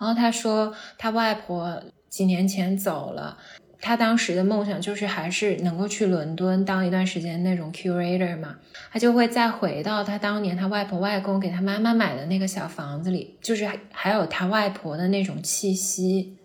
[0.00, 3.38] 然后他说，他外婆几年前走了，
[3.80, 8.56] 他当时的梦想就是还是能够去伦敦当一段时间那种 curator 嘛，
[8.90, 16.36] 他就会再回到他当年他外婆外公给他妈妈买的那个小房子里，就是还有他外婆的那种气息，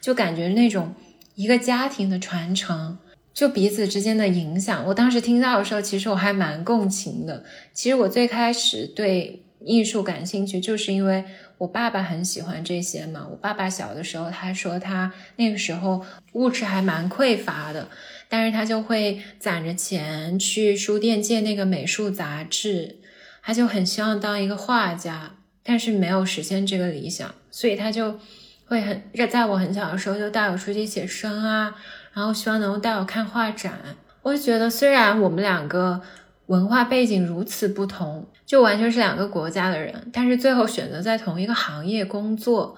[0.00, 0.94] 就感觉那种
[1.34, 2.96] 一个家庭的传承。
[3.34, 7.44] 就彼此之间的影响，我当时听到的时候，其实我还蛮共情的。
[7.72, 11.24] 其实我最开始对艺术感兴趣，就是因为
[11.58, 13.26] 我爸爸很喜欢这些嘛。
[13.28, 17.88] 我爸爸小的时候，他说他那个时候物质还蛮匮乏的，
[18.28, 23.00] 但是他就会攒着钱去书店借那个美术杂志，
[23.42, 28.20] 他就很希望当一个画家，但是没有实现这个理想，所以他就
[28.66, 31.74] 会很在我很小的时候就带我出去写生啊。
[32.14, 33.78] 然后希望能够带我看画展，
[34.22, 36.00] 我就觉得虽然我们两个
[36.46, 42.76] 文化背景如此不同，就完全是两个国家的人，但是最后选择在同一个行业工作，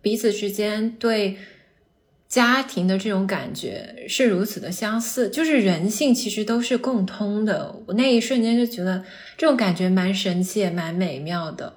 [0.00, 1.36] 彼此之间对
[2.28, 7.74] 家庭的这种感觉是如此的相似，就是人性其实都是共通的。
[7.86, 9.04] 我那一瞬间就觉得
[9.36, 11.74] 这种感觉蛮神奇也蛮美妙的。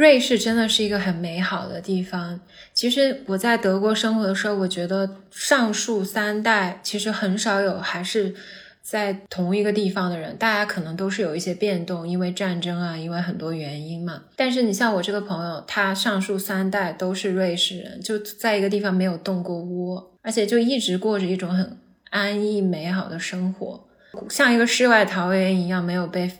[0.00, 2.40] 瑞士真的是一个很美好的地方。
[2.72, 8.34] 其实我在德国生活的时候，我觉得上述三代其实很少有还是
[8.80, 14.22] 在同一个地方的人，大家可能都是有一些变动，因为战争啊，因为很多原因嘛。
[14.34, 21.76] 但是你像我这个朋友，他上述三代都是瑞士人，就在一个地方没有动过窝，而且就一直过着一种很
[22.08, 23.86] 安逸美好的生活，
[24.30, 26.30] 像一个世外桃源一样，没有被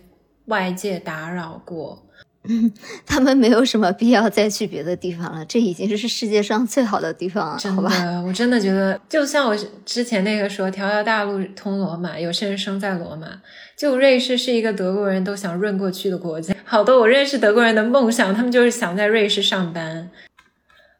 [0.47, 2.07] 外界打扰过。
[3.05, 8.23] 他们没有什么必要再去别的地方了，这已经是世界上最好的地方了，好吧？
[8.27, 13.29] 我真的觉得，就像我之前那个说，条条大路通罗马，有些人生在罗马。
[13.77, 20.11] 就瑞士是一个德国人都想润过去的国家， 好多我认识德国人的梦想，他们就是想在瑞士上班。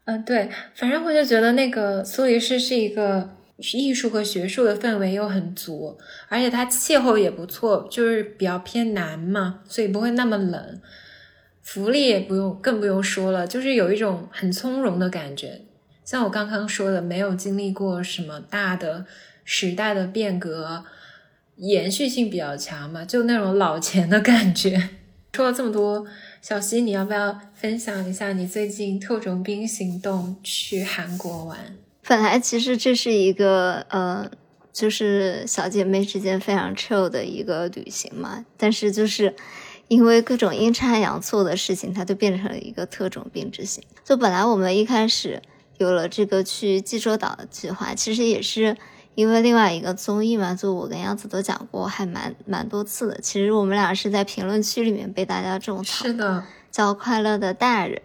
[0.05, 3.29] 嗯、对，反正我就觉得那个苏黎世是一个
[3.73, 10.81] 艺术和学术的氛围又很足，而且它气候也不错，就是比较偏南嘛，所以不会那么冷。
[11.61, 15.61] 福利也不用，更不用说了，就是有一种很从容的感觉。
[16.03, 19.05] 像我刚刚说的，没有经历过什么大的
[19.45, 20.83] 时代的变革，
[21.57, 24.89] 延续性比较强嘛，就那种老钱的感觉。
[25.33, 26.05] 说了这么多，
[26.41, 31.57] 小溪，你要不要分享一下你最近特种兵行动去韩国玩？
[32.05, 34.29] 本来其实这是一个呃，
[34.73, 39.33] 就是小姐妹之间非常 chill 的一个旅行嘛，但是就是
[39.91, 43.83] 因为各种阴差阳错的事情，它就变成了一个特种兵之行。
[44.05, 45.41] 就本来我们一开始
[45.79, 48.77] 有了这个去济州岛的计划，其实也是
[49.15, 53.19] 因为另外一个综艺嘛，就我跟杨子都讲过，还蛮蛮多次的。
[53.19, 58.01] 其实我们俩是在评论区里面被大家种草是的，叫《快乐的大人》，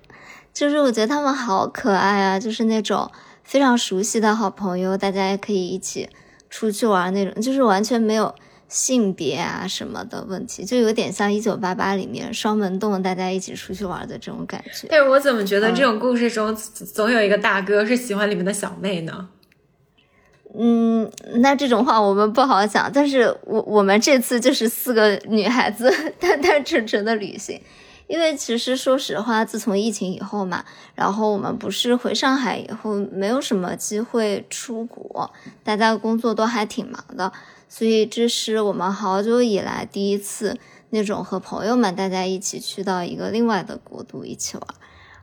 [0.52, 3.08] 就是我觉得他们好可爱啊，就是那种
[3.44, 6.10] 非常熟悉的好朋友，大家也可以一起
[6.50, 8.34] 出去玩那种，就是完全没有
[8.68, 14.88] 性别啊什么的问题，就有点像《一九八八》里面双门洞大家一起出去玩的这种感觉。
[14.90, 19.28] 但是我怎么觉得这种故事中总有一个大哥是喜欢里面的小妹呢？
[20.58, 27.60] 嗯，那这种话我们不好讲，但是我我们这次就是四个女孩子单单纯纯的旅行，
[28.06, 30.64] 因为其实说实话，自从疫情以后嘛，
[30.94, 35.30] 然后我们不是回上海以后没有什么机会出国，
[35.62, 37.30] 大家工作都还挺忙的，
[37.68, 40.58] 所以这是我们好久以来第一次
[40.90, 44.66] 那种和朋友们大家一起去到一个另外的国度一起玩。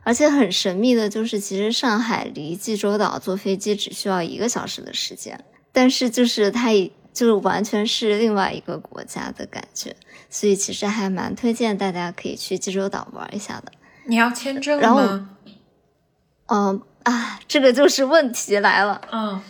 [0.05, 9.95] 而且很神秘的就是，其实上海离济州岛坐飞机只需要一个小时的时间，但是就是它已就是完全是另外一个国家的感觉，
[10.29, 13.71] 所以其实还蛮推荐大家可以去济州岛玩一下的。
[14.05, 15.29] 你要签证然后吗？
[16.47, 19.01] 嗯啊，这个就是问题来了。
[19.09, 19.41] 嗯，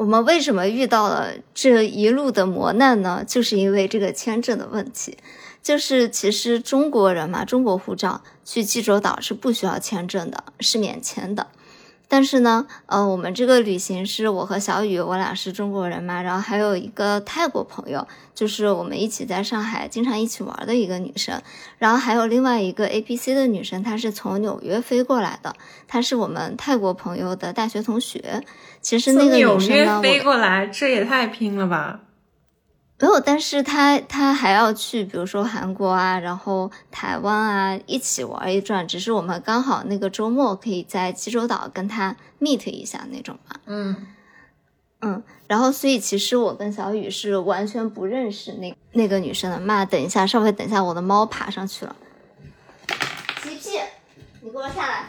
[0.00, 3.22] 我们为什么遇到了这一路的磨难呢？
[3.22, 5.18] 就是因为这个签证的问题。
[5.62, 11.48] 就是其实中国人嘛，中国护照去济州岛是不需要签证的，是免签的。
[12.12, 18.04] 但是呢，呃，我们这个旅行是我和小雨，我俩是中国人嘛，然后还有一个泰国朋友，
[18.34, 21.40] 就是我们一起在上海经常一起玩的一个女生，
[21.78, 25.54] 然后还有另外一个 A P C 的女生，她是从纽约飞过来的，
[25.86, 28.42] 她是我们泰国朋友的大学同学。
[28.80, 32.00] 其实那个女生呢，我飞过来，这也太拼了吧！
[33.00, 38.86] 没有，但是他他还要去，比如说韩国啊，然后台湾啊，一起玩一转。
[38.86, 43.56] 只是我们刚好那个周末可以在济州岛跟他 meet 一下那种嘛。
[43.64, 44.06] 嗯，
[45.00, 49.58] 嗯，然后所以其实我跟小雨是完全不认识那那个女生的。
[49.58, 51.96] 妈，等一下，稍微等一下，我的猫爬上去了。
[53.42, 53.80] 皮皮，
[54.42, 55.06] 你给我下来。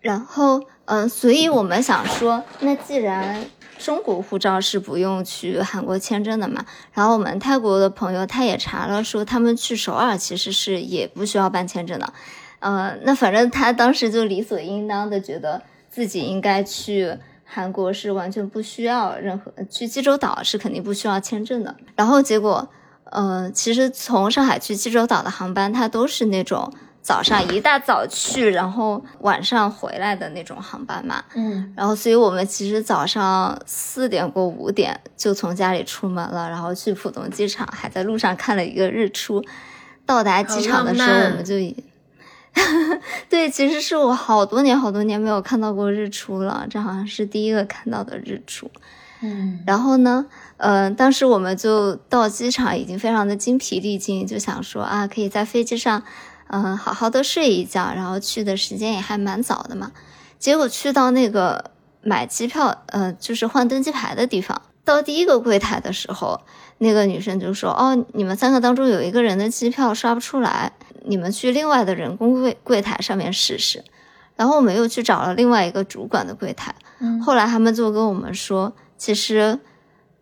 [0.00, 3.44] 然后，嗯、所以我们想说，那既然
[3.86, 12.12] 中国护照是不用去韩国签证的嘛，然后我们泰国的朋友他也查了，说他们去首尔其实是也不需要办签证的。
[12.58, 21.76] 呃，那反正他当时就理所应当的觉得自己应该去韩国是完全不需要任何，去济州岛是肯定不需要签证的。
[21.94, 22.68] 然后结果，
[23.04, 26.72] 呃，其实从上海去济州岛的航班，它都是那种
[27.06, 31.22] 早上一大早去，然后晚上回来的那种航班嘛。
[31.36, 39.40] 嗯，然后，所以我们其实早上四点过五点就从家里出门了，然后去浦东机场，还在路上看了一个日出。
[40.04, 41.76] 到达机场的时候，我们就已，
[43.30, 48.68] 对，其实是我好多年好多年没有看到过日出了，这好像是第一个看到的日出。
[49.20, 50.26] 嗯，然后呢，
[50.56, 56.02] 呃，当时我们就到机场已经非常的精疲力尽，就想说啊，可以在飞机上，
[56.48, 59.92] 嗯、好好的睡一觉，然后去的时间也还蛮早的嘛。
[60.38, 61.70] 结果去到那个
[62.02, 66.40] 买机票，呃，就是换登机牌的地方，到第一个柜台的时候，
[66.78, 70.72] 那个女生就说：“哦，你们三个当中有一个人的机票刷不出来，
[71.04, 73.82] 你们去另外的人工柜柜台上面试试。”
[74.36, 79.58] 然后我们又去找了另外一个主管的柜台，嗯后来他们就跟我们说，其实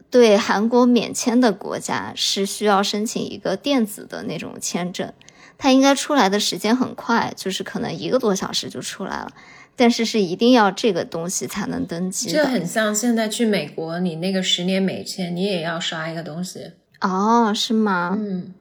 [0.09, 5.13] 对韩国免签的国家是需要申请一个电子的那种签证，
[5.57, 9.33] 它应该出来的时间很快，就是可能一个多小时就出来了，
[9.77, 12.33] 但是是一定要这个东西才能登记的。
[12.33, 16.73] 这很像现在去美国，你那个十年美签，你也要刷一个东西。
[17.01, 18.17] 哦，是吗？
[18.19, 18.55] 嗯，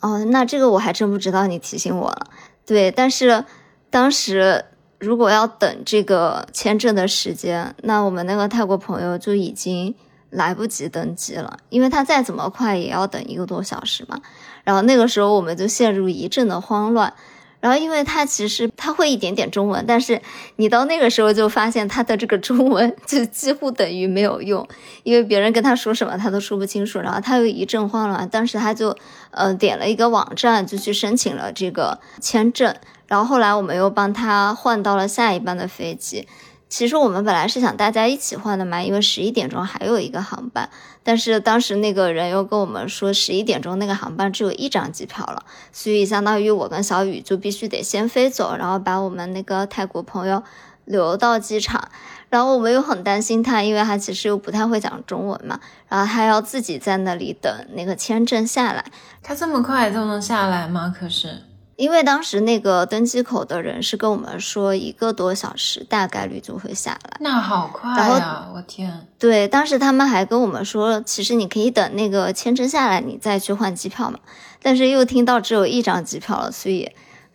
[0.00, 2.26] 哦，那这个我还真不知道，你提醒我了。
[2.66, 3.44] 对，但是
[3.90, 4.64] 当时
[4.98, 9.94] 如果要等这个签证的时间，那我们那个泰国朋友就已经
[10.30, 14.20] 来不及登记了，因为他再怎么快也要等一个多小时嘛。
[14.64, 17.14] 然后那个时候我们就陷入一阵的慌乱。
[17.60, 20.20] 然后，因为他其实他会一点点中文，但是
[20.56, 24.68] 你到那个时候就发现他的这个中文 就几乎等于没有用，
[25.02, 26.98] 因为别人跟他说什么他都说不清楚。
[26.98, 28.94] 然后他又一阵慌乱，当时他就
[29.30, 32.76] 呃点了一个网站就去申请了这个签证。
[33.06, 36.28] 然后后来我们又帮他换到了下一班的飞机。
[36.74, 40.68] 其实我们本来是想大家一起换的嘛，因为十一点钟还有一个航班，
[41.04, 50.42] 但是当时那个人又跟我们说十一点钟那个航班只有一张机票了，所以相当于我跟小雨就必须得先飞走，然后把我们那个泰国朋友
[50.84, 51.88] 留到机场。
[52.28, 58.84] 然后我们又很担心他，因为他其实又不太会讲中文嘛，然后他要自己在那里等那个签证下来。
[59.22, 60.92] 他这么快就能下来吗？
[60.98, 61.44] 可是。
[61.76, 68.48] 因为当时那个登机口的人是跟我们说一个多小时大概率就会下来，那好快呀！
[68.54, 74.18] 我天，对，当时他们还跟我们说，其实你可以等那个签证下来，你再去换机票嘛。
[74.62, 76.90] 但是又听到只有一张机票了，所以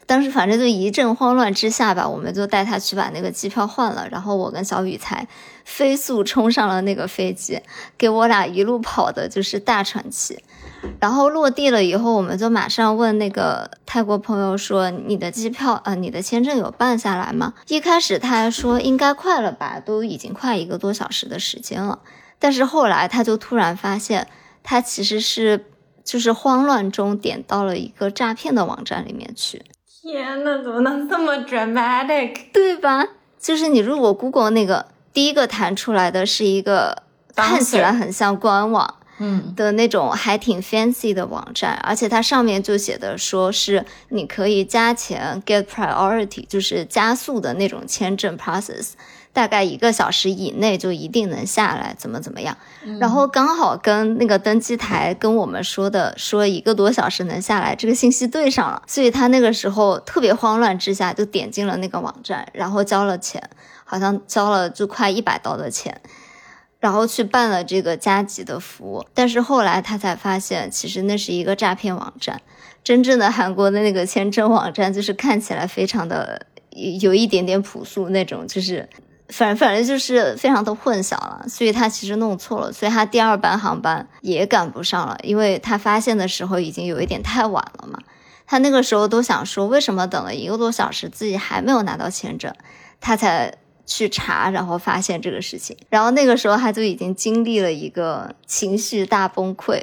[0.06, 5.28] 当时反正就一阵慌乱之下吧，我们就带他去把那个机票换了，然后我跟小雨才
[5.64, 7.62] 飞速冲上了那个飞机，
[7.98, 10.42] 给我俩一路跑的就是大喘气。
[11.00, 22.00] 然后落地了以后，我们就马上问那个泰国朋友说：“你的机票，呃，你的签证有办下来吗？”一开始他还说应该快了吧，都已经快一个多小时的时间了。
[22.38, 24.28] 但是后来他就突然发现，
[24.64, 25.66] 他其实是
[26.04, 29.64] 就是慌乱中点到了一个诈骗的网站里面去。
[30.02, 32.52] 天呐，怎么能这么 dramatic？
[32.54, 33.06] 对吧？
[33.40, 37.04] 就是你如果 Google 那个第一个弹出来的是一个
[37.36, 38.96] 看起来很像官网。
[39.20, 48.92] 嗯的那种还挺 fancy 的网站，而且它上面就写的说是你可以加钱 get priority，就是加速的那种签证 process，
[49.34, 52.58] 大概一个小时以内就一定能下来，怎么怎么样。
[53.00, 63.50] 然后刚好跟那个登机台跟我们说的说一个多小时能下来这个信息对上了，所以他那个时候特别慌乱之下就点进了那个网站，然后交了钱，
[63.84, 66.00] 好像交了就快一百刀的钱。
[66.80, 72.42] 然后去办了这个加急的服务，但是后来他才发现，其实那是一个诈骗网站。
[72.82, 76.46] 真正的韩国的那个签证网站，就是看起来非常的
[77.02, 78.88] 有一点点朴素那种，就是
[79.28, 81.46] 反反正就是非常的混淆了。
[81.50, 88.00] 所以他其实弄错了，所以他第二班航班也赶不上了，因为他发现的时候已经有一点太晚了嘛。
[88.48, 92.56] 他那个时候都想说，为什么等了一个多小时，自己还没有拿到签证，
[93.02, 93.54] 他才。
[93.90, 99.82] 去查，然后发现这个事情，然后那个时候他就已经经历了一个情绪大崩溃。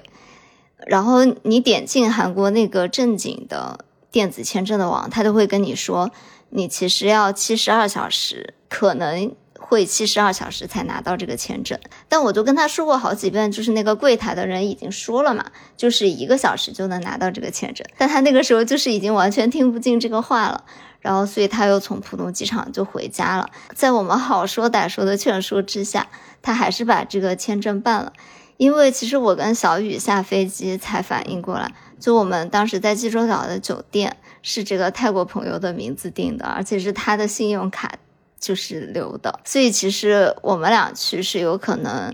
[0.86, 6.12] 然后你点进韩国那个正经的电子签证的网，他都会跟你说，
[6.50, 11.76] 你其实要七十二小时，可能会七十二小时才拿到这个签证。
[12.08, 15.46] 但我就跟他说过好几遍，就是那个柜台的人已经说了嘛，
[15.76, 17.84] 就是一个小时就能拿到这个签证。
[17.98, 20.64] 但他那个时候就是已经完全听不进这个话了。
[21.06, 23.48] 然后，所以他又从浦东机场就回家了。
[23.76, 26.08] 在我们好说歹说的劝说之下，
[26.42, 28.12] 他还是把这个签证办了。
[28.56, 37.92] 因为其实我跟小雨下飞机才反应过来，就我们当时在济州岛的酒店是这个泰国朋友的名字订的，而且是他的信用卡
[38.40, 42.12] 就是留的，所以其实我们俩去是有可能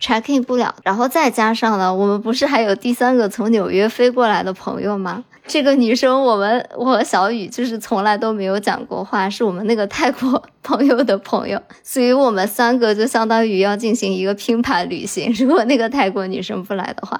[0.00, 0.74] check in 不了。
[0.82, 5.24] 然后再加上呢，我们不是还有第三个从纽约飞过来的朋友吗？
[5.46, 15.32] 这个女生，我们我和小雨就是从来都没有讲过话，是我们那个泰国 朋友的朋友，所以我们三个就相当于要进行一个拼盘旅行。
[15.40, 17.18] 如果那个泰国女生不来的话，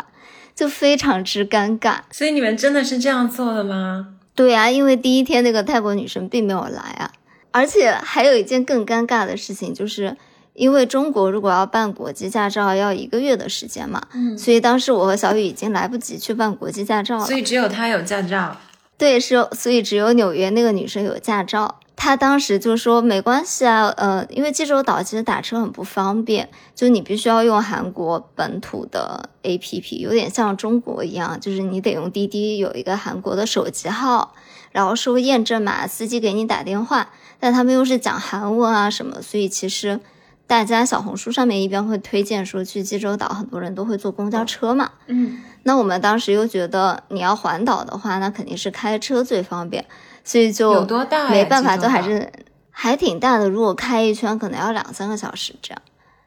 [0.55, 2.01] 就非常之尴尬。
[2.11, 4.09] 所以你们真的是这样做的吗？
[4.35, 7.11] 对啊，因为第一天那个泰国女生并没有来啊，
[7.51, 10.14] 而且还有一件更尴尬的事情就是。
[10.59, 17.25] 因为中国如果要办国际驾照要一个月的时间嘛，嗯，所以当时我和小雨已经来不及去办国际驾照了。
[17.25, 18.57] 所以只有他有驾照。
[18.97, 21.79] 对，是，所以只有纽约那个女生有驾照。
[21.95, 34.35] 她当时就说没关系啊，呃，因为济州岛其实打车很不方便，就你必须要用韩国本土的 APP，有点像中国一样，就是你得用滴滴有一个韩国的手机号，
[34.73, 40.01] 然后收验证码，司机给你打电话，但他们又是讲韩文啊什么，所以其实。
[40.49, 44.91] 大家小红书上面一般会推荐说去济州岛，很多人都会坐公交车嘛。
[45.07, 49.85] 嗯，那我们当时又觉得你要环岛的话，那肯定是开车最方便，
[50.25, 52.33] 所以就有多大没办法，就还是
[52.71, 53.51] 还挺大的。
[53.51, 55.83] 如果开一圈，可能要两三个小时这样。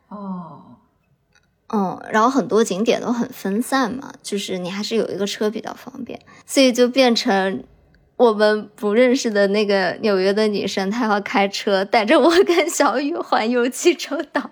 [0.09, 0.61] 哦，
[1.73, 7.63] 嗯，然后很多景点都很分散嘛，就是你还是有一个车比较方便，所以就变成
[8.21, 14.51] 我们不认识的那个纽约的女生，她要开车带着我跟小雨环游济州岛。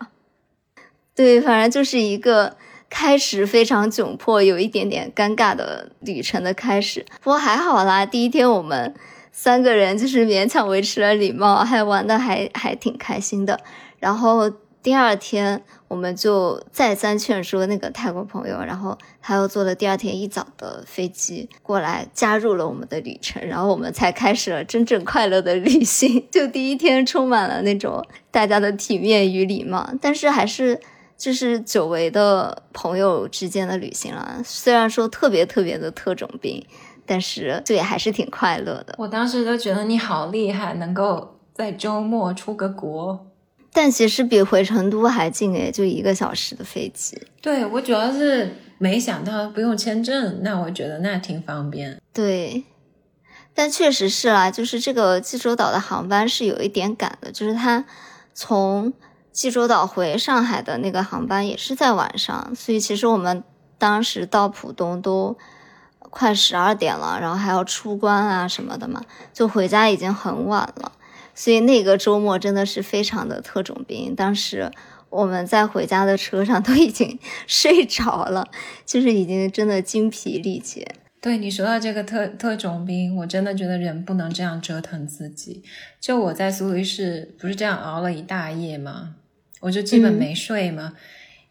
[1.13, 2.57] 对，反正就是一个
[2.89, 7.05] 开始非常窘迫，有一点点尴尬的旅程的开始。
[7.21, 8.95] 不过还好啦，第一天我们
[9.31, 13.59] 三个人就是勉强维持了礼貌，还玩的还还挺开心的。
[13.99, 14.51] 然后
[14.81, 26.25] 第二天我们就再三劝说那个泰国朋友，然后他又坐了第二天一早的飞机过来加入了我们的旅程，然后我们才开始了真正快乐的旅行。
[26.31, 30.79] 就第一天充满了那种大家的体面与礼貌，但是还是。
[31.19, 36.65] 就是久违的朋友之间的旅行了，虽然说特别特别的特种兵，
[37.05, 38.95] 但是这也还是挺快乐的。
[38.97, 43.28] 我当时都觉得你好厉害，能够在周末出个国。
[43.71, 47.21] 但其实比回成都还近诶，就一个小时的飞机。
[47.41, 52.01] 对我主要是没想到不用签证，那我觉得那挺方便。
[52.11, 52.63] 对，
[53.53, 57.85] 但确实是啦，就是这个济州岛的航班是有一点赶的，就是它
[58.33, 58.91] 从
[59.31, 63.43] 济州岛回上海的那个航班也是在晚上，所以其实我们
[63.77, 65.37] 当时到浦东都
[65.99, 69.01] 快十二点了，然后还要出关啊什么的嘛，
[69.31, 70.91] 就回家已经很晚了。
[71.39, 74.69] 所以那个周末真的是非常的特种兵，当时
[75.09, 77.17] 我们在回家的车上都已经
[77.47, 78.45] 睡着了，
[78.85, 80.85] 就是已经真的精疲力竭。
[81.21, 85.63] 对你说到这个特特种兵，我真的觉得人不能这样折腾自己。
[86.01, 89.15] 就我在苏黎世不是这样熬了一大夜吗？
[89.61, 90.95] 我就基本没睡嘛，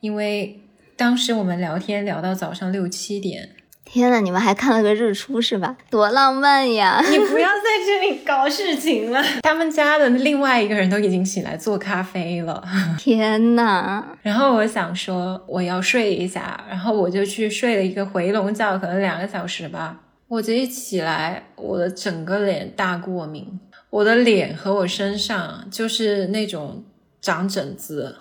[0.00, 0.60] 因为
[0.98, 3.54] 当时我们聊天聊到早上六七点。
[3.98, 5.76] 天呐，你们还看了个日出是吧？
[5.90, 7.02] 多浪漫呀！
[7.10, 9.20] 你不要在这里搞事情了。
[9.42, 12.62] 他们家的另外一个人都已经起来做咖啡了。
[12.96, 19.98] 天呐，然后我想说我要睡一下，然后我就去睡了一个回笼觉，可能两个小时吧。
[20.28, 23.58] 我这一起来，我的整个脸大过敏，
[23.90, 26.84] 我的脸和我身上就是那种
[27.20, 28.14] 长疹子。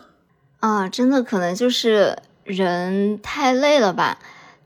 [0.60, 4.18] 啊，真的可能就是人太累了吧，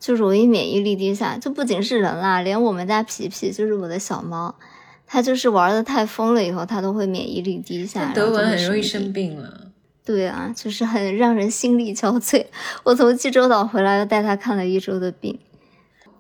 [0.02, 1.38] 就容易免疫力低下。
[1.38, 4.54] 就不仅是人啦，连我们家皮皮，就是我的小猫，
[5.08, 8.12] 它就是玩的太疯了以后，它都会免疫力低下。
[8.14, 9.68] 德文很容易生生病了。
[10.04, 12.44] 对啊，就是很让人心力交瘁。
[12.84, 15.40] 我从济州岛回来，又带它看了一周的病。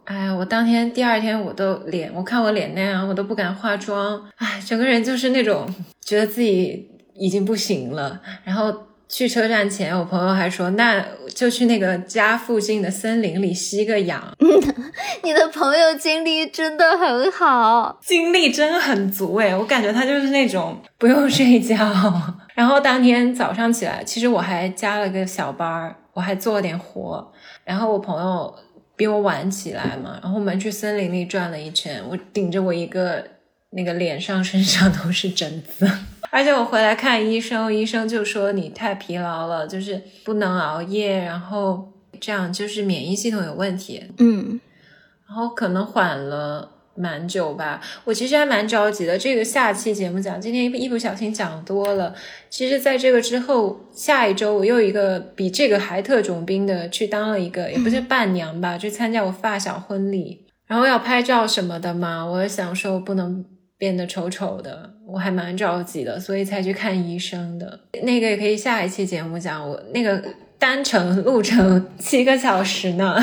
[0.03, 5.67] 哎呀，我当天第二天我都脸，我看我脸那样，我都不敢化妆，哎，整个人就是那种
[6.01, 8.21] 觉得自己已经不行了。
[8.43, 8.71] 然后
[9.13, 11.05] 去车站前，我朋友还说，那
[11.35, 14.23] 就去那个家附近的森林里吸个氧，
[15.21, 21.75] 你的朋友精力真的很好，精力真很足诶，我感觉他就是那种不用睡觉。
[22.55, 27.31] 然后当天早上起来，其实我还加了个小班儿，我还做了点活。
[27.65, 28.55] 然后我朋友
[28.95, 33.21] 比我晚起来嘛，然后我们去森林里转了一圈，我顶着我一个
[33.71, 35.85] 那个脸上身上都是疹子。
[36.33, 44.01] 而且我回来看医生，医生就说你太疲劳了，就是不能熬夜，然后这样就是免疫系统有问题。
[44.17, 44.59] 嗯，
[45.27, 47.81] 然后可能缓了蛮久吧。
[48.05, 52.15] 我其实还蛮着急的，这个下期节目讲，今天一不小心讲多了。
[52.49, 62.25] 其实，在这个之后，下一周我又一个比这个还特种兵的去当了一个，也不是伴娘吧，去参加我发小婚礼，然后要拍照什么的嘛。
[62.25, 63.43] 我想说不能
[63.81, 67.79] 变得丑丑的，我还蛮着急的，所以才去看医生的。
[68.03, 70.23] 那个也可以下一期节目讲，我那个
[70.59, 73.17] 单程路程七个小时呢。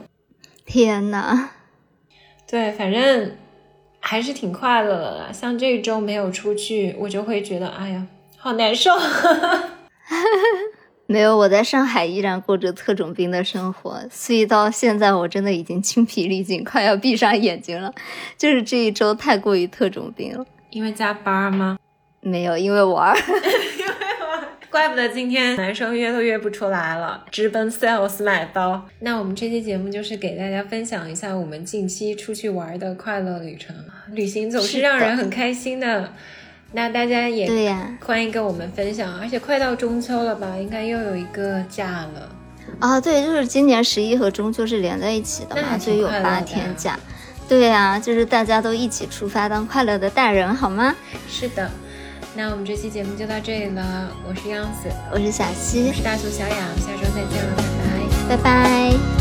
[0.64, 1.50] 天呐，
[2.48, 3.32] 对，反正
[4.00, 5.30] 还是挺快乐的啦。
[5.30, 8.06] 像这一周没有出去，我就会觉得，哎呀，
[8.38, 8.92] 好难受。
[11.10, 17.92] 没有，我在上海依然过着特种兵的生活，所以到现在我真的已经精疲力尽，快要闭上眼睛了。
[18.38, 20.46] 就是这一周太过于特种兵了。
[20.70, 21.76] 因为加班吗？
[22.20, 23.16] 没有，因为玩儿。
[24.70, 28.86] 怪不得今天男生约都约不出来了，直奔 sales 买包。
[29.00, 33.74] 那我们这期节目就是给大家分享一下我们近期出去玩的快乐旅程。
[34.12, 36.12] 旅行总是让人很开心的。
[36.72, 42.28] 那大家也对呀、欢迎跟我们分享，而且快到中秋了吧，应该又有一个假了。
[42.78, 46.98] 啊，对，就是今年十一和中秋是连在一起的嘛，所以有八天假。
[47.48, 50.94] 对呀、就是大家都一起出发当快乐的大人，好吗？
[51.28, 51.68] 是的，
[52.36, 57.56] 那我们这期节目就到这里了，我是样子，我是小溪我，是大苏小雅，下周再见了，
[58.28, 58.36] 拜拜。
[58.36, 59.19] 拜拜。